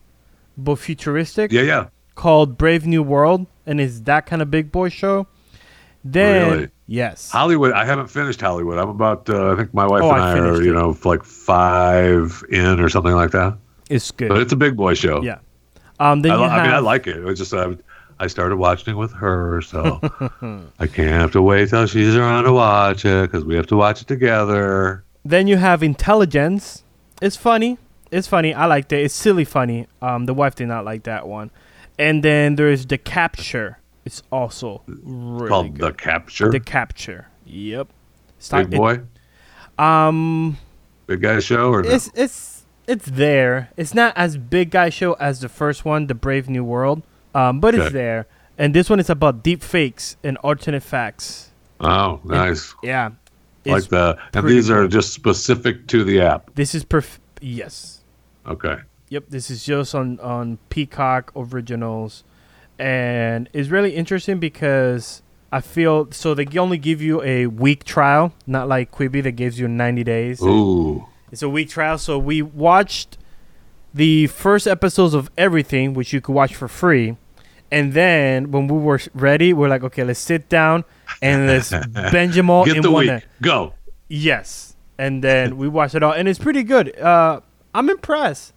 [0.55, 1.51] but futuristic.
[1.51, 1.87] Yeah, yeah.
[2.19, 5.27] Called Brave New World and it's that kind of big boy show.
[6.03, 6.69] Then really?
[6.87, 7.73] yes, Hollywood.
[7.73, 8.79] I haven't finished Hollywood.
[8.79, 9.29] I'm about.
[9.29, 12.79] Uh, I think my wife oh, and I, I are, you know, like five in
[12.79, 13.57] or something like that.
[13.89, 14.29] It's good.
[14.29, 15.21] But it's a big boy show.
[15.21, 15.39] yeah.
[15.99, 16.21] Um.
[16.21, 16.51] Then I, have.
[16.51, 17.17] I mean, I like it.
[17.17, 17.77] It was just I,
[18.19, 19.99] I started watching it with her, so
[20.79, 23.75] I can't have to wait till she's around to watch it because we have to
[23.75, 25.03] watch it together.
[25.23, 26.83] Then you have intelligence.
[27.21, 27.77] It's funny.
[28.09, 28.53] It's funny.
[28.53, 29.03] I liked it.
[29.03, 29.87] It's silly funny.
[30.01, 31.51] Um, the wife did not like that one.
[31.99, 33.77] And then there is the capture.
[34.05, 35.81] It's also really called good.
[35.81, 36.49] The Capture.
[36.49, 37.27] The capture.
[37.45, 37.89] Yep.
[38.37, 40.57] It's big not- boy, it- um,
[41.05, 41.89] big guy show, or no?
[41.89, 43.69] it's it's it's there.
[43.77, 47.03] It's not as big guy show as the first one, the Brave New World.
[47.35, 48.25] Um, but it's there.
[48.57, 51.51] And this one is about deep fakes and alternate facts.
[51.79, 52.73] Oh, nice.
[52.83, 53.11] Yeah.
[53.65, 54.17] like It's, that.
[54.33, 56.49] And these are just specific to the app.
[56.55, 57.19] this is perf.
[57.41, 58.01] Yes.
[58.47, 58.77] Okay.
[59.09, 62.23] Yep, this is just on on Peacock Originals,
[62.77, 68.33] and it's really interesting because I feel so they only give you a week trial,
[68.45, 70.41] not like Quibi that gives you 90 days.
[70.43, 71.07] Ooh.
[71.31, 73.17] It's a week trial, so we watched
[73.93, 77.17] the first episodes of everything, which you could watch for free,
[77.71, 80.85] and then when we were ready, we're like, okay, let's sit down
[81.21, 81.71] and let's
[82.11, 83.09] binge them all Get in the one week.
[83.09, 83.23] night.
[83.41, 83.73] Go.
[84.07, 86.95] Yes, and then we watched it all, and it's pretty good.
[86.99, 87.41] Uh,
[87.73, 88.53] I'm impressed.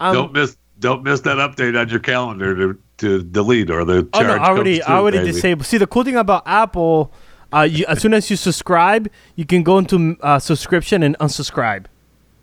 [0.00, 0.56] Um, don't miss.
[0.78, 4.44] Don't miss that update on your calendar to, to delete or the Oh charge no,
[4.44, 5.66] I already, through, already disabled.
[5.66, 7.12] See, the cool thing about Apple,
[7.52, 11.86] uh, you, as soon as you subscribe, you can go into uh, subscription and unsubscribe.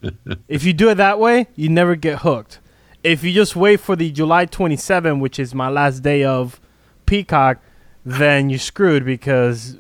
[0.49, 2.59] if you do it that way, you never get hooked.
[3.03, 6.59] If you just wait for the July 27, which is my last day of
[7.05, 7.59] Peacock,
[8.03, 9.77] then you're screwed because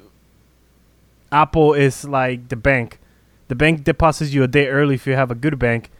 [1.31, 2.99] Apple is like the bank.
[3.47, 5.91] The bank deposits you a day early if you have a good bank.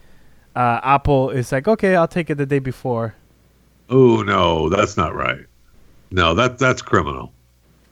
[0.56, 3.16] Uh, Apple is like, okay, I'll take it the day before.
[3.90, 5.46] Oh no, that's not right.
[6.12, 7.34] No, that that's criminal.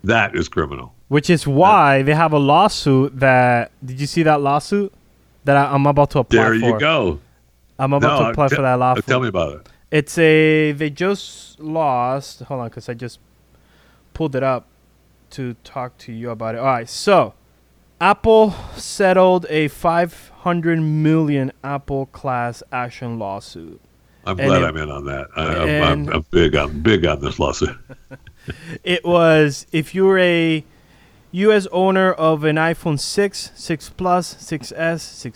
[0.04, 0.93] That is criminal.
[1.10, 3.71] Which is why they have a lawsuit that.
[3.84, 4.93] Did you see that lawsuit
[5.43, 6.60] that I, I'm about to apply There for?
[6.60, 7.19] There you go.
[7.78, 9.06] I'm about no, to apply te- for that uh, lawsuit.
[9.08, 9.69] Tell me about it.
[9.91, 10.71] It's a.
[10.71, 12.41] They just lost.
[12.41, 13.19] Hold on, because I just
[14.13, 14.67] pulled it up
[15.32, 16.60] to talk to you about it.
[16.60, 17.34] All right, so
[18.03, 23.79] Apple settled a 500 million Apple class action lawsuit.
[24.25, 25.27] I'm And glad it- I'm in on that.
[25.37, 27.77] I, I'm, I'm, I'm big on big on this lawsuit.
[28.83, 30.65] It was if you're a
[31.31, 31.65] U.S.
[31.71, 34.73] owner of an iPhone 6, 6 Plus, 6S,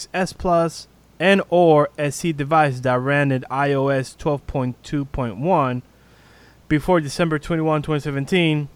[0.10, 5.82] 6S Plus, and or SE device that ran at iOS 12.2.1
[6.68, 8.68] before December 21, 2017,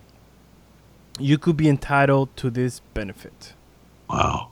[1.20, 3.54] you could be entitled to this benefit.
[4.12, 4.52] Wow.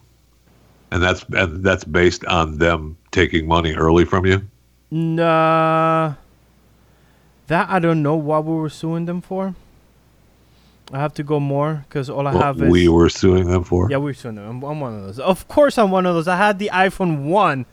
[0.91, 4.41] And that's and that's based on them taking money early from you.
[4.89, 6.15] Nah,
[7.48, 9.56] that I don't know what we were suing them for.
[10.91, 13.63] I have to go more because all I What have is we were suing them
[13.63, 13.89] for.
[13.91, 14.45] Yeah, we're suing them.
[14.45, 15.19] I'm, I'm one of those.
[15.19, 16.28] Of course, I'm one of those.
[16.28, 17.65] I had the iPhone 1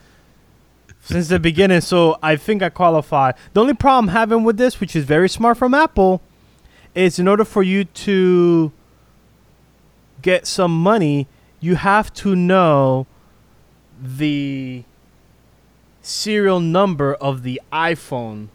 [1.01, 3.33] since the beginning, so I think I qualify.
[3.55, 6.20] The only problem I'm having with this, which is very smart from Apple,
[6.94, 8.72] is in order for you to
[10.20, 11.27] get some money,
[11.66, 13.07] you have to know
[14.00, 14.85] the
[16.00, 18.48] serial number of the iPhone.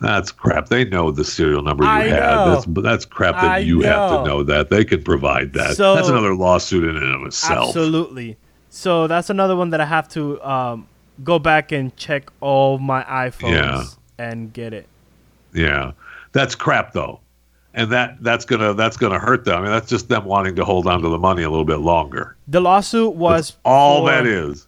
[0.00, 0.68] That's crap.
[0.68, 2.20] They know the serial number you I had.
[2.20, 4.68] That's that's crap that I you have to know that.
[4.68, 5.76] They can provide that.
[5.76, 7.68] So- that's another lawsuit in and of itself.
[7.68, 8.36] Absolutely.
[8.68, 10.88] So that's another one that I have to um,
[11.22, 13.84] go back and check all my iPhones Yeah.
[14.18, 14.86] and get it.
[15.54, 15.92] Yeah.
[16.32, 17.20] That's crap though.
[17.76, 19.58] And that that's gonna that's gonna hurt them.
[19.58, 21.80] I mean, that's just them wanting to hold on to the money a little bit
[21.80, 22.34] longer.
[22.48, 24.66] The lawsuit was That's all that is.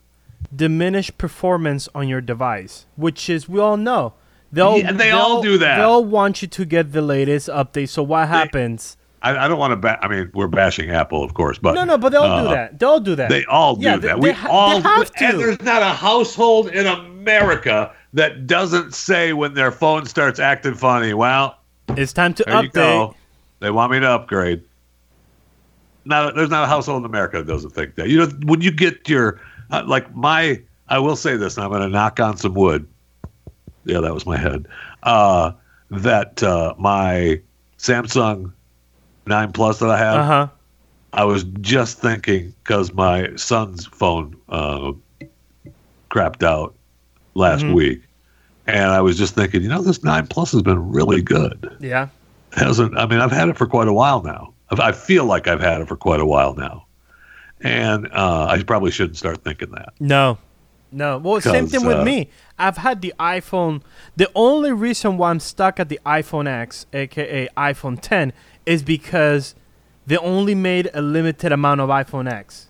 [0.54, 4.12] diminished performance on your device, which is we all know.
[4.52, 5.78] They'll, Yeah, they all they'll- do that.
[5.78, 7.88] They'll want you to get the latest update.
[7.88, 8.96] So what happens?
[9.20, 9.76] I, I don't want to.
[9.76, 12.48] Ba- I mean, we're bashing Apple, of course, but no, no, but they'll uh, do
[12.50, 12.78] that.
[12.78, 13.28] They'll do that.
[13.30, 14.20] They all do Yeah, they- that.
[14.20, 18.94] they we ha- all they have And there's not a household in America that doesn't
[18.94, 21.14] say when their phone starts acting funny.
[21.14, 21.56] Well,
[21.96, 22.72] it's time to there you update.
[22.72, 23.14] go.
[23.60, 24.62] They want me to upgrade.
[26.04, 28.08] Not there's not a household in America that doesn't think that.
[28.08, 31.70] You know, when you get your uh, like my, I will say this, and I'm
[31.70, 32.86] going to knock on some wood.
[33.84, 34.66] Yeah, that was my head.
[35.02, 35.52] Uh,
[35.90, 37.40] that uh, my
[37.78, 38.52] Samsung
[39.26, 40.16] Nine Plus that I have.
[40.18, 40.48] Uh huh.
[41.14, 44.92] I was just thinking because my son's phone uh,
[46.10, 46.74] crapped out
[47.34, 47.74] last Mhm.
[47.74, 48.02] week,
[48.68, 51.76] and I was just thinking, you know, this nine plus has been really good.
[51.80, 52.08] Yeah.
[52.52, 54.52] it Hasn't I mean, I've had it for quite a while now.
[54.70, 56.84] I've- feel like I've had it for quite a while now,
[57.62, 59.94] and uh, I probably shouldn't start thinking that.
[59.98, 60.36] No.
[60.92, 61.16] No.
[61.18, 62.28] Well, same thing with uh, me.
[62.58, 63.80] I've had the iPhone.
[64.16, 68.34] The only reason why I'm stuck at the iPhone X, aka iPhone 10,
[68.66, 69.54] is because
[70.06, 72.68] they only made a limited amount of iPhone X.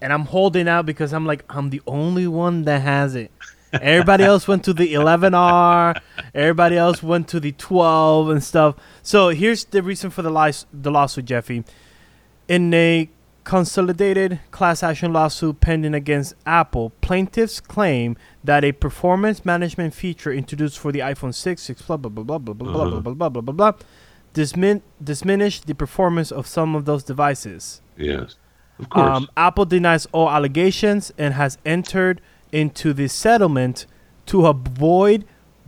[0.00, 3.30] And I'm holding out because I'm like, I'm the only one that has it.
[3.72, 6.00] Everybody else went to the 11R.
[6.34, 8.76] Everybody else went to the 12 and stuff.
[9.02, 11.64] So here's the reason for the, lies, the lawsuit, Jeffy.
[12.48, 13.08] In a
[13.44, 20.78] consolidated class action lawsuit pending against Apple, plaintiffs claim that a performance management feature introduced
[20.78, 23.28] for the iPhone 6, 6 blah blah blah blah blah blah blah blah blah blah
[23.28, 23.72] blah blah blah
[24.34, 27.80] dismin- diminished the performance of some of those devices.
[27.96, 28.36] Yes.
[28.78, 29.16] Of course.
[29.16, 32.20] Um, Apple denies all allegations and has entered
[32.52, 33.86] into the settlement
[34.26, 35.24] to avoid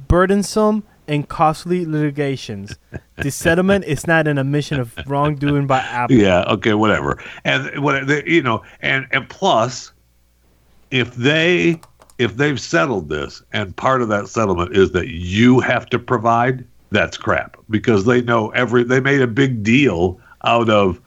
[0.06, 2.76] burdensome and costly litigations.
[3.16, 6.16] the settlement is not an admission of wrongdoing by Apple.
[6.16, 6.42] Yeah.
[6.44, 6.74] Okay.
[6.74, 7.22] Whatever.
[7.44, 9.92] And what they- you know, and and plus,
[10.90, 11.80] if they
[12.18, 16.64] if they've settled this, and part of that settlement is that you have to provide,
[16.90, 18.84] that's crap because they know every.
[18.84, 21.00] They made a big deal out of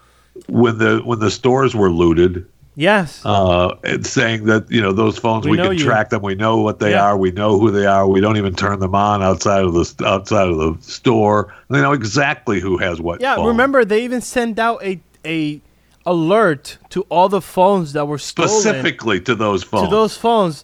[0.48, 2.46] when the when the stores were looted.
[2.80, 3.26] Yes.
[3.26, 5.84] Uh, and saying that you know those phones We we, can you.
[5.84, 7.06] track them, we know what they Yeah.
[7.06, 10.06] are, we know who they are, we don't even turn them on outside of the
[10.06, 11.52] outside of the store.
[11.72, 13.20] They know exactly who has what.
[13.20, 13.36] yeah.
[13.36, 13.48] phone.
[13.48, 15.60] Remember, they even sent out a a
[16.06, 19.90] alert to all the phones that were stolen specifically to those phones.
[19.90, 20.64] to those phones.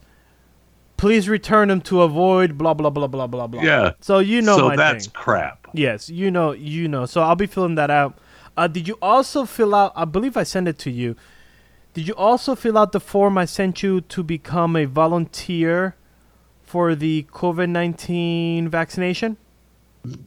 [0.98, 3.62] Please return them to avoid blah blah blah blah blah blah.
[3.64, 3.94] Yeah.
[4.02, 5.14] So you know so my that's thing.
[5.16, 5.68] crap.
[5.74, 7.08] Yes, you know, you know.
[7.08, 8.20] So I'll be filling that out.
[8.56, 9.92] Uh, did you also fill out?
[9.96, 11.16] I believe I sent it to you.
[11.94, 15.96] Did you also fill out the form I sent you to become a volunteer
[16.64, 19.38] for the COVID nineteen vaccination?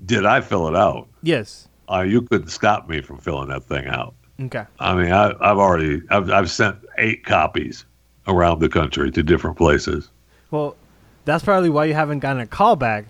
[0.05, 1.09] Did I fill it out?
[1.23, 1.67] Yes.
[1.91, 4.15] Uh, you couldn't stop me from filling that thing out.
[4.41, 4.65] Okay.
[4.79, 7.85] I mean, I, I've already I've, I've sent eight copies
[8.29, 10.11] around the country to different places.
[10.53, 10.77] Well,
[11.25, 13.07] that's probably why you haven't gotten a call back.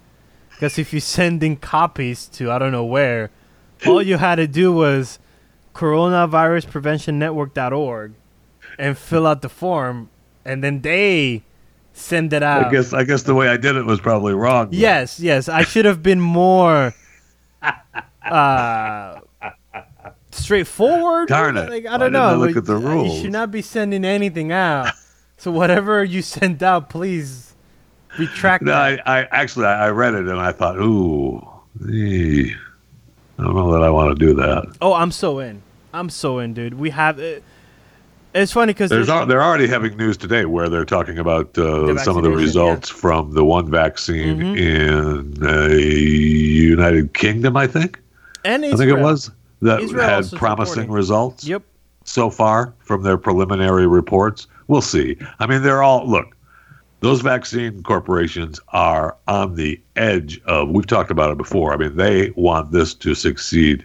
[0.50, 3.30] Because if you're sending copies to I don't know where,
[3.86, 5.18] all you had to do was
[5.74, 8.14] coronaviruspreventionnetwork.org
[8.78, 10.10] and fill out the form,
[10.44, 11.42] and then they
[11.92, 12.66] send it out.
[12.66, 14.66] I guess I guess the way I did it was probably wrong.
[14.66, 15.48] but- Yes, yes.
[15.48, 16.94] I should have been more
[18.24, 19.20] uh,
[20.30, 21.28] straightforward.
[21.28, 21.70] Darn it.
[21.70, 22.36] Like, I don't know.
[22.36, 23.14] look at the rules.
[23.16, 24.92] You should not be sending anything out.
[25.38, 27.54] So whatever you send out, please
[28.18, 28.72] retract No.
[28.72, 31.46] I, I actually I read it and I thought, ooh,
[31.90, 32.54] ee,
[33.38, 34.64] I don't know that I want to do that.
[34.80, 35.60] Oh, I'm so in.
[35.92, 36.74] I'm so in, dude.
[36.74, 37.18] We have.
[37.18, 37.42] It,
[38.42, 41.96] it's funny because There's al- they're already having news today where they're talking about uh,
[41.98, 44.58] some of the results from the one vaccine Mhm.
[44.58, 48.00] in uh, United Kingdom, I think.
[48.44, 48.74] and Israel.
[48.74, 49.30] I think it was
[49.62, 50.92] that Israel had promising reporting.
[50.92, 51.62] results Yep.
[52.04, 54.46] so far from their preliminary reports.
[54.68, 55.16] We'll see.
[55.40, 56.36] I mean, they're all look.
[57.00, 60.70] Those vaccine corporations are on the edge of.
[60.70, 61.72] We've talked about it before.
[61.72, 63.84] I mean, they want this to succeed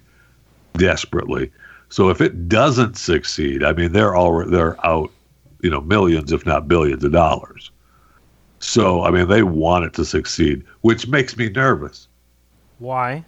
[0.78, 1.52] desperately.
[1.92, 5.12] So if it doesn't succeed, I mean, they're all they're out,
[5.62, 7.72] you know, millions if not billions of dollars.
[8.60, 12.08] So I mean, they want it to succeed, which makes me nervous
[12.80, 13.26] Why?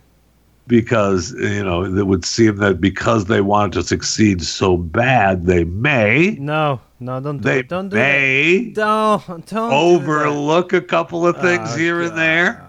[0.67, 5.45] because you know it would seem that because they want it to succeed so bad,
[5.45, 7.69] they may No, no, don't do they it.
[7.69, 8.73] Don't do may it.
[8.73, 12.65] Don't don't do overlook a couple of oh, things Oh, here and there.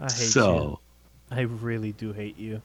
[0.00, 0.56] I hate you.
[0.56, 0.80] So
[1.30, 2.62] I really do hate you.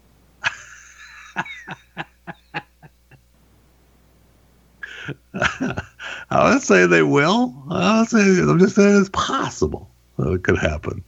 [6.29, 7.53] I would say they will.
[7.69, 11.03] I would say I'm just saying it's possible that it could happen.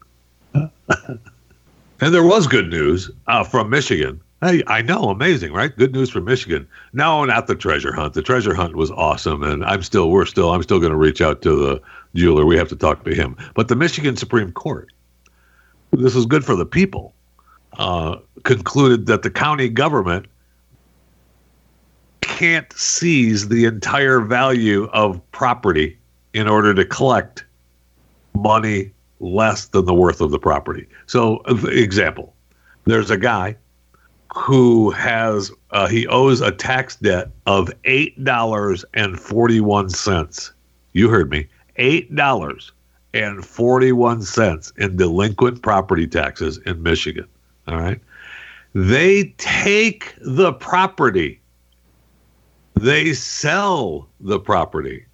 [0.53, 0.69] and
[1.99, 4.21] there was good news uh, from Michigan.
[4.41, 5.75] Hey, I know, amazing, right?
[5.75, 6.67] Good news from Michigan.
[6.93, 8.13] No, not the treasure hunt.
[8.13, 11.21] The treasure hunt was awesome, and I'm still, we're still, I'm still going to reach
[11.21, 11.82] out to the
[12.13, 12.45] jeweler.
[12.45, 13.36] We have to talk to him.
[13.55, 14.91] But the Michigan Supreme Court,
[15.91, 17.15] this is good for the people,
[17.78, 20.25] uh, concluded that the county government
[22.21, 25.97] can't seize the entire value of property
[26.34, 27.45] in order to collect
[28.36, 30.88] money less than the worth of the property.
[31.07, 32.36] So, example,
[32.86, 33.55] there's a guy
[34.36, 40.53] who has uh, he owes a tax debt of eight dollars and forty one cents.
[40.93, 41.47] You heard me,
[41.78, 42.71] eight dollars
[43.13, 47.28] and forty one cents in delinquent property taxes in Michigan.
[47.68, 47.99] All right,
[48.74, 51.41] they take the property
[52.80, 55.05] they sell the property.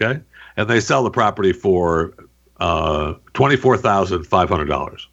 [0.00, 0.20] Okay.
[0.56, 2.14] And they sell the property for
[2.60, 5.06] uh, $24,500.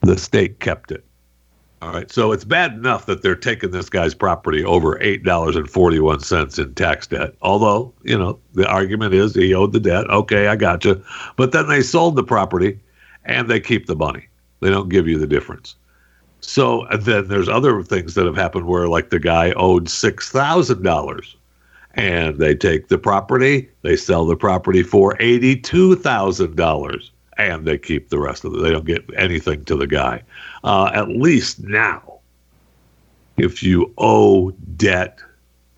[0.00, 1.04] The state kept it.
[1.82, 2.10] All right.
[2.10, 7.34] So it's bad enough that they're taking this guy's property over $8.41 in tax debt.
[7.42, 10.08] Although, you know, the argument is he owed the debt.
[10.10, 11.02] Okay, I got you.
[11.36, 12.78] But then they sold the property
[13.24, 14.26] and they keep the money.
[14.60, 15.76] They don't give you the difference.
[16.40, 20.82] So then there's other things that have happened where like the guy owed six thousand
[20.82, 21.36] dollars,
[21.94, 28.18] and they take the property, they sell the property for $82,000 and they keep the
[28.18, 28.62] rest of it.
[28.62, 30.22] They don't get anything to the guy.
[30.62, 32.20] Uh, at least now,
[33.38, 35.20] if you owe debt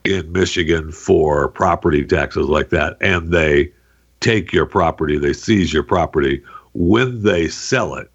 [0.03, 3.71] in Michigan for property taxes like that and they
[4.19, 8.11] take your property, they seize your property, when they sell it,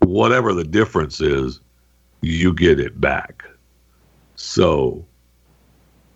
[0.00, 1.60] whatever the difference is,
[2.22, 3.44] you get it back.
[4.36, 5.04] So,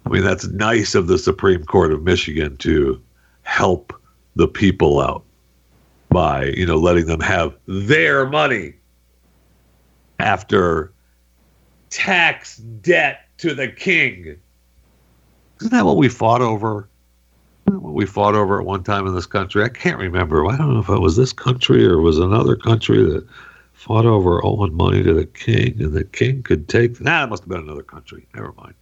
[0.07, 3.01] I mean, that's nice of the Supreme Court of Michigan to
[3.43, 3.93] help
[4.37, 5.25] the people out
[6.09, 8.75] by, you know, letting them have their money
[10.19, 10.93] after
[11.91, 14.37] tax debt to the king.
[15.61, 16.89] Isn't that what we fought over?
[17.67, 19.63] What we fought over at one time in this country?
[19.63, 20.47] I can't remember.
[20.47, 23.27] I don't know if it was this country or it was another country that
[23.85, 26.99] fought over owing money to the king, and the king could take.
[27.03, 28.27] Nah, it must have been another country.
[28.35, 28.75] Never mind.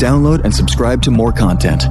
[0.00, 1.84] Download and subscribe to more content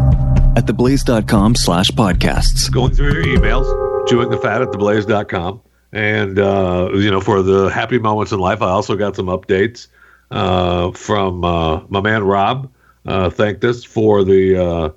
[0.58, 2.72] at theblaze.com slash podcasts.
[2.72, 5.62] Going through your emails, chewing the fat at theblaze.com.
[5.92, 9.88] And, uh, you know, for the happy moments in life, I also got some updates
[10.32, 12.72] uh, from uh, my man Rob.
[13.06, 14.90] Uh, thanked us for the uh,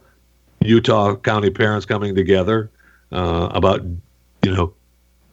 [0.61, 2.71] Utah County parents coming together
[3.13, 3.83] uh, about,
[4.43, 4.73] you know,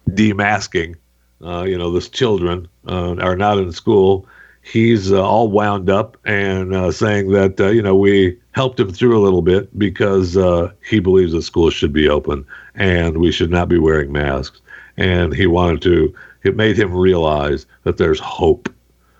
[0.09, 0.95] demasking.
[1.43, 4.27] Uh, you know, this children uh, are not in school.
[4.61, 8.91] He's uh, all wound up and uh, saying that uh, you know we helped him
[8.91, 12.45] through a little bit because uh, he believes that schools should be open
[12.75, 14.59] and we should not be wearing masks.
[14.97, 16.13] And he wanted to.
[16.43, 18.73] It made him realize that there's hope.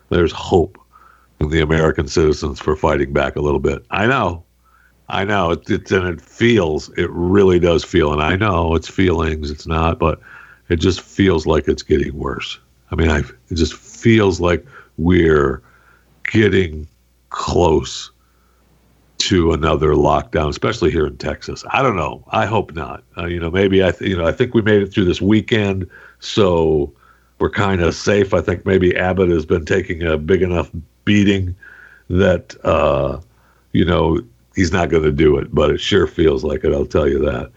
[0.10, 0.78] There's hope
[1.40, 3.86] in the American citizens for fighting back a little bit.
[3.92, 4.44] I know,
[5.10, 5.52] I know.
[5.52, 6.90] It's, it's and it feels.
[6.98, 8.12] It really does feel.
[8.12, 9.52] And I know it's feelings.
[9.52, 10.20] It's not, but
[10.70, 12.60] it just feels like it's getting worse.
[12.92, 14.66] I mean, I it just feels like
[14.98, 15.62] we're
[16.32, 16.88] getting
[17.30, 18.12] close
[19.18, 21.64] to another lockdown, especially here in Texas.
[21.72, 22.24] I don't know.
[22.30, 23.04] I hope not.
[23.18, 25.22] Uh, you know, maybe I, th- you know, I think we made it through this
[25.22, 25.90] weekend,
[26.20, 26.94] so
[27.40, 28.34] we're kind of safe.
[28.34, 30.70] I think maybe Abbott has been taking a big enough
[31.04, 31.56] beating
[32.10, 33.20] that, uh,
[33.72, 34.22] you know,
[34.56, 35.54] he's not going to do it.
[35.54, 36.74] But it sure feels like it.
[36.74, 37.52] I'll tell you that.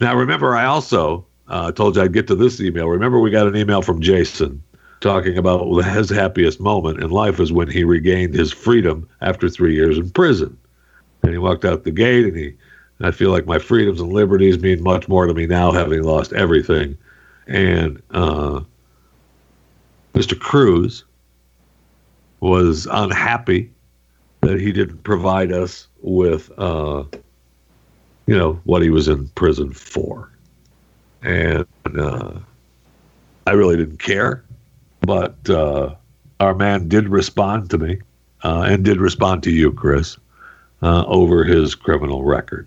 [0.00, 2.88] Now, remember, I also uh, told you I'd get to this email.
[2.88, 4.62] Remember, we got an email from Jason
[5.00, 9.74] talking about his happiest moment in life is when he regained his freedom after three
[9.74, 10.56] years in prison.
[11.22, 12.54] And he walked out the gate, and he,
[13.00, 16.32] I feel like my freedoms and liberties mean much more to me now, having lost
[16.32, 16.96] everything.
[17.46, 18.60] And uh,
[20.14, 20.38] Mr.
[20.38, 21.04] Cruz
[22.40, 23.70] was unhappy
[24.40, 27.04] that he didn't provide us with, uh,
[28.26, 30.31] you know, what he was in prison for.
[31.22, 31.66] And
[31.98, 32.32] uh,
[33.46, 34.44] I really didn't care
[35.02, 35.94] but uh,
[36.40, 37.98] our man did respond to me
[38.44, 40.16] uh, and did respond to you, Kris,
[40.82, 42.66] uh, over his criminal record.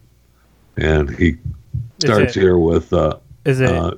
[0.77, 1.37] And he
[1.99, 3.91] starts it- here with uh, Is it uh,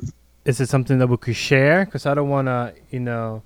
[0.45, 1.83] is it something that we could share?
[1.85, 3.43] Because I don't want to, you know,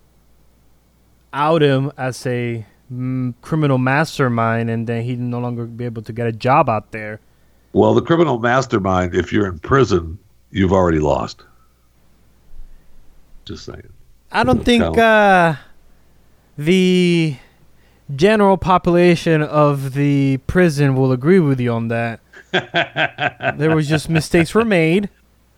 [1.34, 6.14] out him as a mm, criminal mastermind, and then he'd no longer be able to
[6.14, 7.20] get a job out there.
[7.74, 10.20] well, the criminal mastermind, if you're in prison,
[10.52, 11.44] you've already lost.
[13.46, 13.92] Just saying.
[14.32, 15.56] I don't think uh,
[16.58, 17.36] the
[18.16, 22.20] general population of the prison will agree with you on that.
[22.52, 25.10] there was just mistakes were made.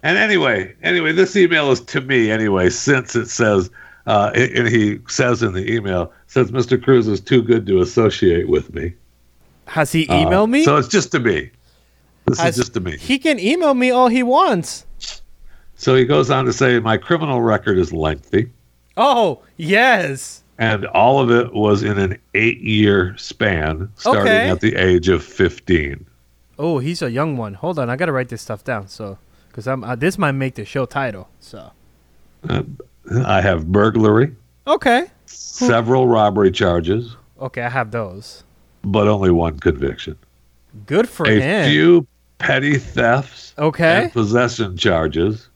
[0.04, 3.70] And anyway, anyway, this email is to me anyway, since it says,
[4.06, 6.82] uh, and he says in the email, says Mr.
[6.82, 8.94] Cruz is too good to associate with me.
[9.68, 10.66] Has he Uh, emailed me?
[10.66, 11.52] So it's just to me.
[12.26, 12.98] This is just to me.
[12.98, 14.86] He can email me all he wants.
[15.76, 18.50] So he goes on to say, My criminal record is lengthy,
[18.96, 20.44] Oh yes.
[20.58, 24.50] and all of it was in an eight year span starting Okay.
[24.50, 26.06] at the age of 15.
[26.60, 27.56] Oh, he's a young one.
[27.56, 28.88] Hold on, I gotta write this stuff down.
[28.88, 29.18] So,
[29.50, 31.28] because I'm uh, this might make the show title.
[31.40, 31.72] So
[32.48, 34.36] I have burglary,
[34.68, 38.44] okay, several robbery charges, okay, I have those.
[38.84, 40.16] but only one conviction.
[40.86, 41.70] Good for a him.
[41.70, 42.08] few
[42.44, 45.50] petty thefts okay, and possession charges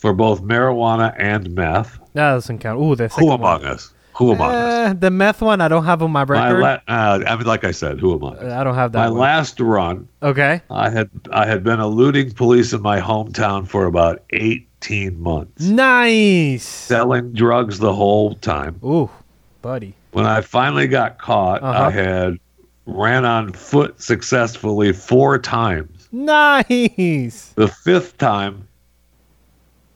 [0.00, 1.98] for both marijuana and meth.
[2.14, 2.80] that doesn't count.
[2.80, 3.64] Ooh, the Who among one.
[3.64, 3.92] us?
[4.16, 4.90] Who among us?
[4.90, 6.60] Uh, the meth one, I don't have on my My record.
[6.60, 8.52] la- uh, I mean, like I said, who among us?
[8.52, 8.98] I don't have that.
[8.98, 9.18] My one.
[9.20, 14.22] last run, okay, I had I had been eluding police in my hometown for about
[14.30, 16.64] 18 months, nice.
[16.64, 18.80] selling drugs the whole time.
[18.84, 19.08] Ooh,
[19.62, 19.94] buddy.
[20.12, 21.84] When I finally got caught, Uh-huh.
[21.86, 22.38] I had
[22.86, 25.97] ran on foot successfully four times.
[26.12, 27.52] Nice.
[27.54, 28.66] The fifth time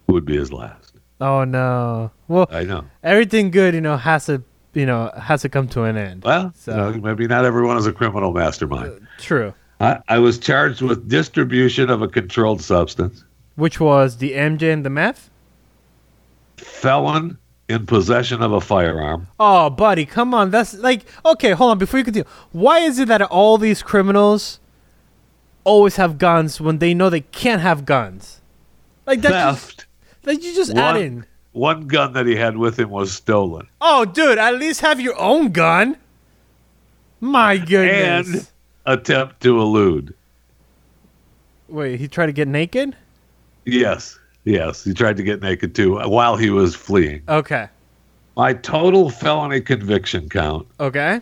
[0.06, 0.94] would be his last.
[1.20, 2.10] Oh no.
[2.28, 2.84] Well, I know.
[3.02, 4.42] everything good, you know, has a
[4.74, 6.24] you know, has to come to an end.
[6.24, 8.88] Well, So- you know, maybe not everyone is a criminal mastermind.
[8.92, 9.54] Uh, true.
[9.80, 13.24] I, I was charged with distribution of a controlled substance,
[13.56, 15.28] Which was the MJ and the meth?
[16.56, 17.36] felon
[17.68, 19.26] in possession of a firearm.
[19.40, 20.50] Oh, buddy, come on.
[20.50, 21.52] That's like okay.
[21.52, 21.78] Hold on.
[21.78, 24.58] Before you continue, why is it that all these criminals
[25.64, 28.40] always have guns when they know they can't have guns?
[29.06, 29.30] Like that.
[29.30, 29.86] Just, Theft.
[30.22, 31.26] that you just add One, in.
[31.52, 33.66] one gun that he had with him was stolen.
[33.80, 35.96] Oh, dude, at least have your own gun.
[37.20, 38.28] My goodness.
[38.34, 38.46] And
[38.86, 40.14] attempt to elude.
[41.68, 42.96] Wait, he tried to get naked?
[43.64, 44.84] Yes, yes.
[44.84, 47.22] He tried to get naked too while he was fleeing.
[47.28, 47.68] Okay.
[48.36, 51.20] My total felony conviction count Okay.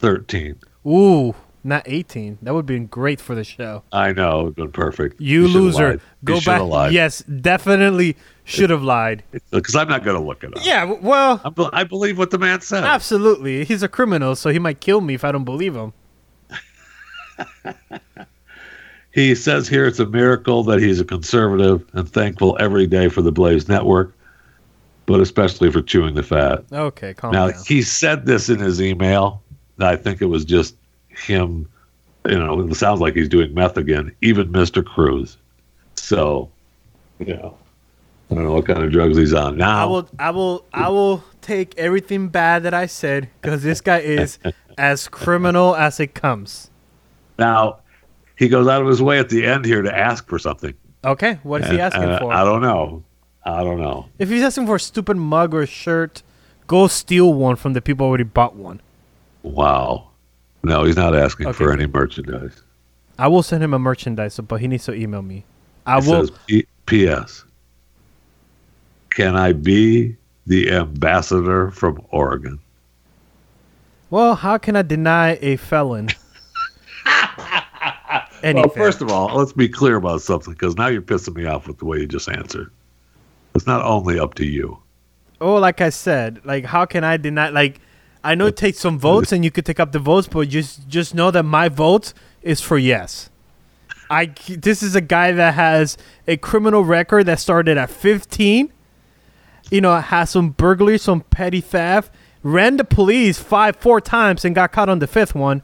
[0.00, 0.56] 13.
[0.86, 1.34] Ooh,
[1.68, 2.38] not 18.
[2.42, 3.82] That would have been great for the show.
[3.92, 5.20] I know, it's been perfect.
[5.20, 6.00] You, should've loser.
[6.24, 6.62] Go You back.
[6.62, 6.92] lied.
[6.92, 9.22] Yes, definitely should have lied.
[9.50, 10.64] Because uh, I'm not going to look it up.
[10.64, 12.84] Yeah, well, I, be- I believe what the man said.
[12.84, 13.64] absolutely.
[13.64, 15.92] He's a criminal, so he might kill me if I don't believe him.
[19.10, 23.20] He says here it's a miracle that he's a conservative and thankful every day for
[23.22, 24.14] the Blaze Network,
[25.06, 26.62] but especially for chewing the fat.
[26.70, 27.60] Okay, calm Now, down.
[27.66, 29.42] he said this in his email.
[29.80, 30.76] I think it was just
[31.18, 31.68] him,
[32.26, 34.84] you know, it sounds like he's doing meth again, even Mr.
[34.84, 35.36] Cruz.
[35.96, 36.50] So,
[37.18, 37.56] you know,
[38.30, 39.82] I don't know what kind of drugs he's on now.
[39.82, 43.98] I will, I will, I will take everything bad that I said because this guy
[43.98, 44.38] is
[44.78, 46.70] as criminal as it comes.
[47.38, 47.80] Now,
[48.36, 50.74] he goes out of his way at the end here to ask for something.
[51.04, 52.32] Okay, what is he asking and for?
[52.32, 53.04] I don't know.
[53.44, 54.06] I don't know.
[54.18, 56.22] If he's asking for a stupid mug or shirt,
[56.66, 58.80] go steal one from the people already bought one.
[59.42, 60.08] Wow.
[60.62, 62.62] No, he's not asking Okay, for any merchandise.
[63.18, 65.44] I will send him a merchandise, but he needs to email me.
[65.86, 66.26] I It will.
[66.26, 67.44] says P- P.S.
[69.10, 72.58] Can I be the ambassador from Oregon?
[74.10, 76.08] Well, how can I deny a felon
[78.42, 78.54] anything?
[78.54, 81.66] Well, first of all, let's be clear about something because now you're pissing me off
[81.66, 82.70] with the way you just answered.
[83.54, 84.78] It's not only up to you.
[85.40, 87.48] oh, like I said, like how can I deny?
[87.50, 87.80] Like,
[88.28, 90.86] I know it takes some votes, and you could take up the votes, but just
[90.86, 92.12] just know that my vote
[92.42, 93.30] is for yes.
[94.10, 98.70] I this is a guy that has a criminal record that started at 15.
[99.70, 102.12] You know, has some burglary, some petty theft,
[102.42, 105.62] ran the police five four times and got caught on the fifth one.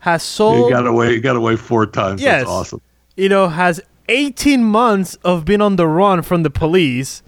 [0.00, 1.12] Has sold You got away.
[1.12, 2.20] You got away four times.
[2.20, 2.40] Yes.
[2.40, 2.80] That's awesome.
[3.16, 7.22] you know, has 18 months of being on the run from the police,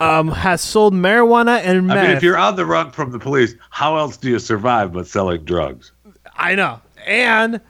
[0.00, 1.98] um, has sold marijuana and meth.
[1.98, 4.92] I mean, if you're on the run from the police, how else do you survive
[4.92, 5.92] but selling drugs?
[6.36, 6.80] I know.
[7.06, 7.60] And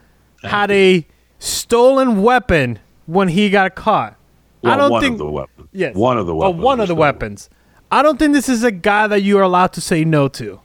[0.43, 1.05] had a
[1.39, 4.15] stolen weapon when he got caught.
[4.61, 5.13] Well, I don't one think.
[5.13, 5.67] of the weapons.
[5.71, 5.95] yes.
[5.95, 6.61] One of the weapons.
[6.61, 7.49] one was of the weapons.
[7.91, 10.59] I don't think this is a guy that you are allowed to say no to.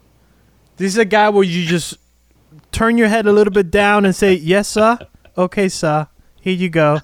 [0.77, 1.99] This is a guy where you just
[2.73, 4.99] turn your head a little bit down and say, "Yes, sir.
[5.39, 6.09] Okay, sir.
[6.41, 7.01] Here you go."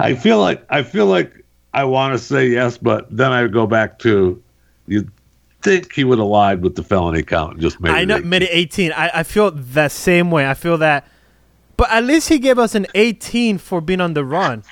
[0.00, 1.37] I feel like I feel like
[1.78, 4.42] I want to say yes, but then I go back to
[4.86, 5.08] you
[5.62, 8.16] think he would have lied with the felony count and just made I it know,
[8.16, 8.28] 18.
[8.28, 8.92] made it 18.
[8.92, 10.48] I, I feel the same way.
[10.48, 11.06] I feel that,
[11.76, 14.62] but at least he gave us an 18 for being on the run.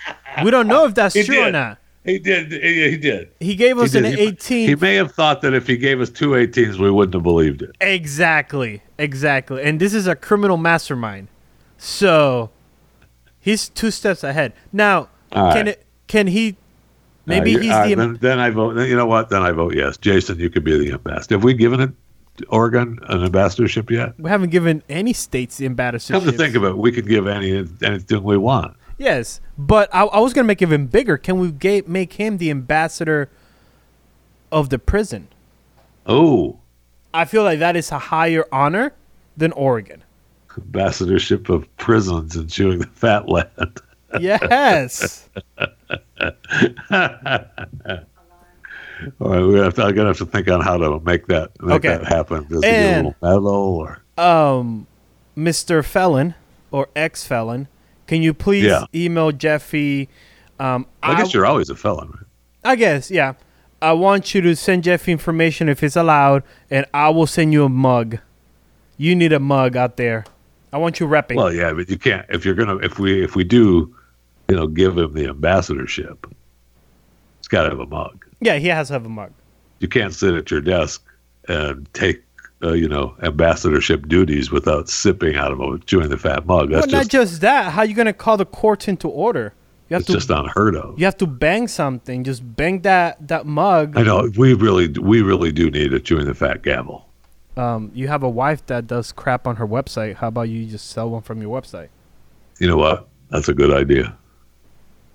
[0.44, 1.78] We don't know if that's He true or not.
[2.04, 2.52] He did.
[2.52, 3.30] He, he did.
[3.40, 4.04] He gave us He an.
[4.04, 4.68] He- 18.
[4.68, 7.62] He may have thought that if he gave us two 18s, we wouldn't have believed
[7.62, 7.76] it.
[7.80, 9.62] exactly, exactly.
[9.64, 11.26] And this is a criminal mastermind,
[11.78, 12.50] so
[13.40, 14.52] he's two steps ahead.
[14.72, 15.68] Now, All can right.
[15.68, 15.86] it?
[16.06, 16.56] Can he?
[17.26, 17.94] Maybe Uh, he's right, the.
[17.96, 18.76] then, then I vote.
[18.86, 19.28] You know what?
[19.30, 19.96] Then I vote yes.
[19.96, 21.34] Jason, you could be the ambassador.
[21.34, 21.90] Have we given it
[22.48, 24.18] Oregon an ambassadorship yet?
[24.18, 26.22] we haven't given any states the ambassadorship.
[26.22, 28.76] Come to think of it, we could give any anything we want.
[28.98, 31.18] Yes, but I, I was gonna make it even bigger.
[31.18, 33.28] Can we ga- make him the ambassador
[34.52, 35.28] of the prison?
[36.06, 36.58] Oh,
[37.12, 38.92] I feel like that is a higher honor
[39.36, 40.02] than Oregon.
[40.56, 43.80] ambassadorship of prisons and chewing the fat land.
[44.20, 45.28] Yes.
[49.20, 51.50] All right, we have to, I'm gonna have to think on how to make that
[51.62, 51.88] make Okay.
[51.88, 52.46] that happen.
[52.48, 54.86] Does And- get a little medal or um,
[55.36, 55.84] Mr.
[55.84, 56.34] Felon
[56.70, 57.68] or ex felon,
[58.06, 58.84] can you please Yeah.
[58.94, 60.08] email Jeffy?
[60.58, 62.24] Um, I guess you're always a felon, right?
[62.64, 63.34] I guess, yeah.
[63.82, 67.64] I want you to send Jeffy information if it's allowed, and I will send you
[67.64, 68.16] a mug.
[68.96, 70.24] You need a mug out there.
[70.72, 71.36] I want you repping.
[71.36, 73.94] Well, yeah, but you can't if you're gonna if we if we do,
[74.48, 76.26] you know, give him the ambassadorship.
[77.40, 78.24] He's got to have a mug.
[78.40, 79.32] yeah, he has to have a mug.
[79.80, 81.04] You can't sit at your desk
[81.48, 82.22] and take
[82.62, 86.70] uh, you know ambassadorship duties without sipping out of a chewing the fat mug.
[86.70, 87.72] That's well, not just just that.
[87.72, 89.52] How you gonna call the courts into order?
[89.88, 90.98] You have It's to just unheard of.
[90.98, 92.24] you have to bang something.
[92.24, 93.96] Just bang that that mug.
[93.96, 97.06] I know we really we really do need a chewing the fat gavel.
[97.56, 100.16] Um, you have a wife that does crap on her website.
[100.16, 101.88] How about you just sell one from your website?
[102.58, 103.06] You know what?
[103.30, 104.16] That's a good idea.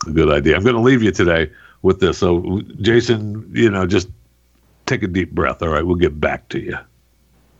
[0.07, 0.55] A good idea.
[0.55, 2.17] I'm going to leave you today with this.
[2.17, 4.09] So, Jason, you know, just
[4.85, 5.61] take a deep breath.
[5.61, 6.77] All right, we'll get back to you.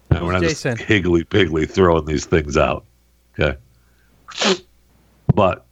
[0.09, 0.75] And we're not Jason?
[0.75, 2.85] just higgly piggly throwing these things out.
[3.39, 3.57] Okay.
[5.33, 5.65] But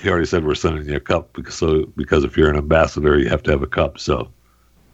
[0.00, 3.18] he already said we're sending you a cup because so because if you're an ambassador,
[3.18, 3.98] you have to have a cup.
[3.98, 4.30] So,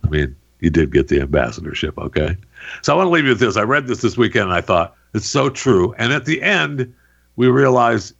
[0.04, 1.96] I mean, you did get the ambassadorship.
[1.98, 2.36] Okay.
[2.82, 3.56] So I want to leave you with this.
[3.56, 5.94] I read this this weekend and I thought it's so true.
[5.98, 6.92] And at the end,
[7.36, 8.14] we realized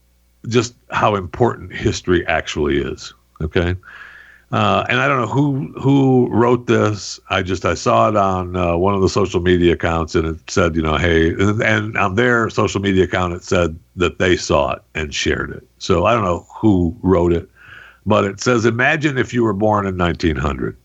[0.49, 3.15] just how important history actually is.
[3.41, 3.77] Okay.
[4.53, 7.19] Uh, and I don't know who who wrote this.
[7.29, 10.49] I just I saw it on uh, one of the social media accounts, and it
[10.49, 14.37] said, you know, hey, and, and on their social media account, it said that they
[14.37, 15.67] saw it and shared it.
[15.79, 17.49] So I don't know who wrote it,
[18.07, 20.77] but it says, imagine if you were born in 1900.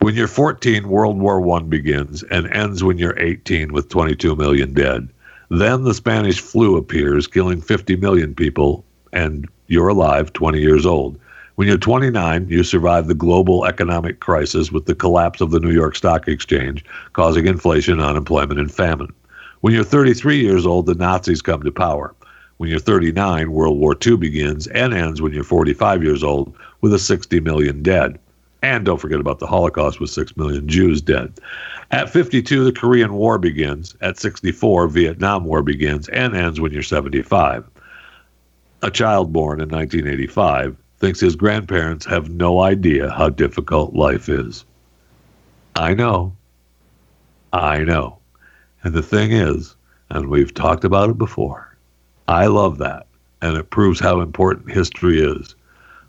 [0.00, 4.72] When you're 14, World War One begins and ends when you're 18 with 22 million
[4.72, 5.10] dead.
[5.50, 11.18] Then the Spanish flu appears, killing 50 million people, and you're alive, 20 years old.
[11.56, 15.70] When you're 29, you survive the global economic crisis with the collapse of the New
[15.70, 19.12] York Stock Exchange, causing inflation, unemployment, and famine.
[19.60, 22.14] When you're 33 years old, the Nazis come to power.
[22.56, 26.92] When you're 39, World War II begins and ends when you're 45 years old with
[26.92, 28.18] a 60 million dead.
[28.62, 31.38] And don't forget about the Holocaust with 6 million Jews dead.
[31.90, 33.94] At 52, the Korean War begins.
[34.00, 37.64] At 64, Vietnam War begins and ends when you're 75.
[38.82, 44.64] A child born in 1985 thinks his grandparents have no idea how difficult life is.
[45.76, 46.34] I know.
[47.52, 48.18] I know.
[48.82, 49.76] And the thing is,
[50.10, 51.76] and we've talked about it before,
[52.28, 53.06] I love that.
[53.42, 55.54] And it proves how important history is.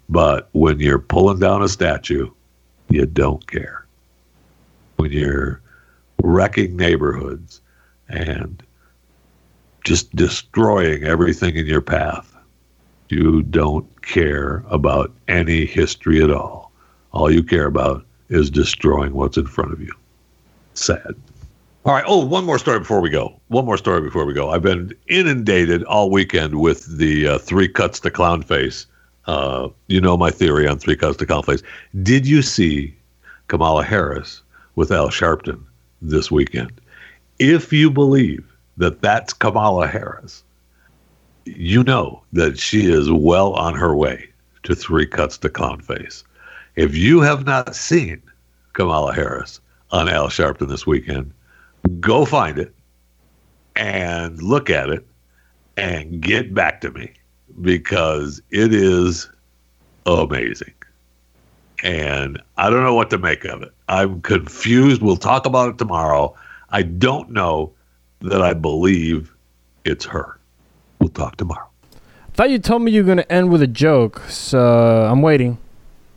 [0.07, 2.30] But when you're pulling down a statue,
[2.89, 3.86] you don't care.
[4.97, 5.61] When you're
[6.22, 7.61] wrecking neighborhoods
[8.09, 8.63] and
[9.84, 12.36] just destroying everything in your path,
[13.09, 16.72] you don't care about any history at all.
[17.11, 19.93] All you care about is destroying what's in front of you.
[20.74, 21.16] Sad.
[21.86, 22.03] All right.
[22.07, 23.39] Oh, one more story before we go.
[23.49, 24.49] One more story before we go.
[24.49, 28.88] I've been inundated all weekend with the uh, three cuts to clown face.
[29.28, 31.61] Uh, you know my theory on three cuts to clown face.
[32.01, 32.95] Did you see
[33.47, 34.41] Kamala Harris
[34.76, 35.61] with Al Sharpton
[36.01, 36.79] this weekend?
[37.39, 38.45] If you believe
[38.77, 40.43] that that's Kamala Harris,
[41.45, 44.29] you know that she is well on her way
[44.63, 46.23] to three cuts to clown face.
[46.75, 48.21] If you have not seen
[48.73, 49.59] Kamala Harris
[49.91, 51.31] on Al Sharpton this weekend,
[51.99, 52.73] go find it
[53.75, 55.05] and look at it
[55.77, 57.13] and get back to me
[57.61, 59.29] because it is
[60.05, 60.73] amazing.
[61.84, 63.73] And I don't know what to make of it.
[63.88, 65.01] I'm confused.
[65.01, 66.36] We'll talk about it tomorrow.
[66.69, 67.71] I don't know
[68.21, 69.34] that I believe
[69.84, 70.39] it's her.
[70.99, 71.67] We'll talk tomorrow.
[71.93, 75.57] I thought you told me you were gonna end with a joke, so I'm waiting.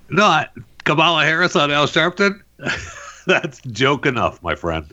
[0.09, 0.51] Not
[0.85, 2.41] Kamala Harris on Al Sharpton?
[3.27, 4.93] That's joke enough, my friend.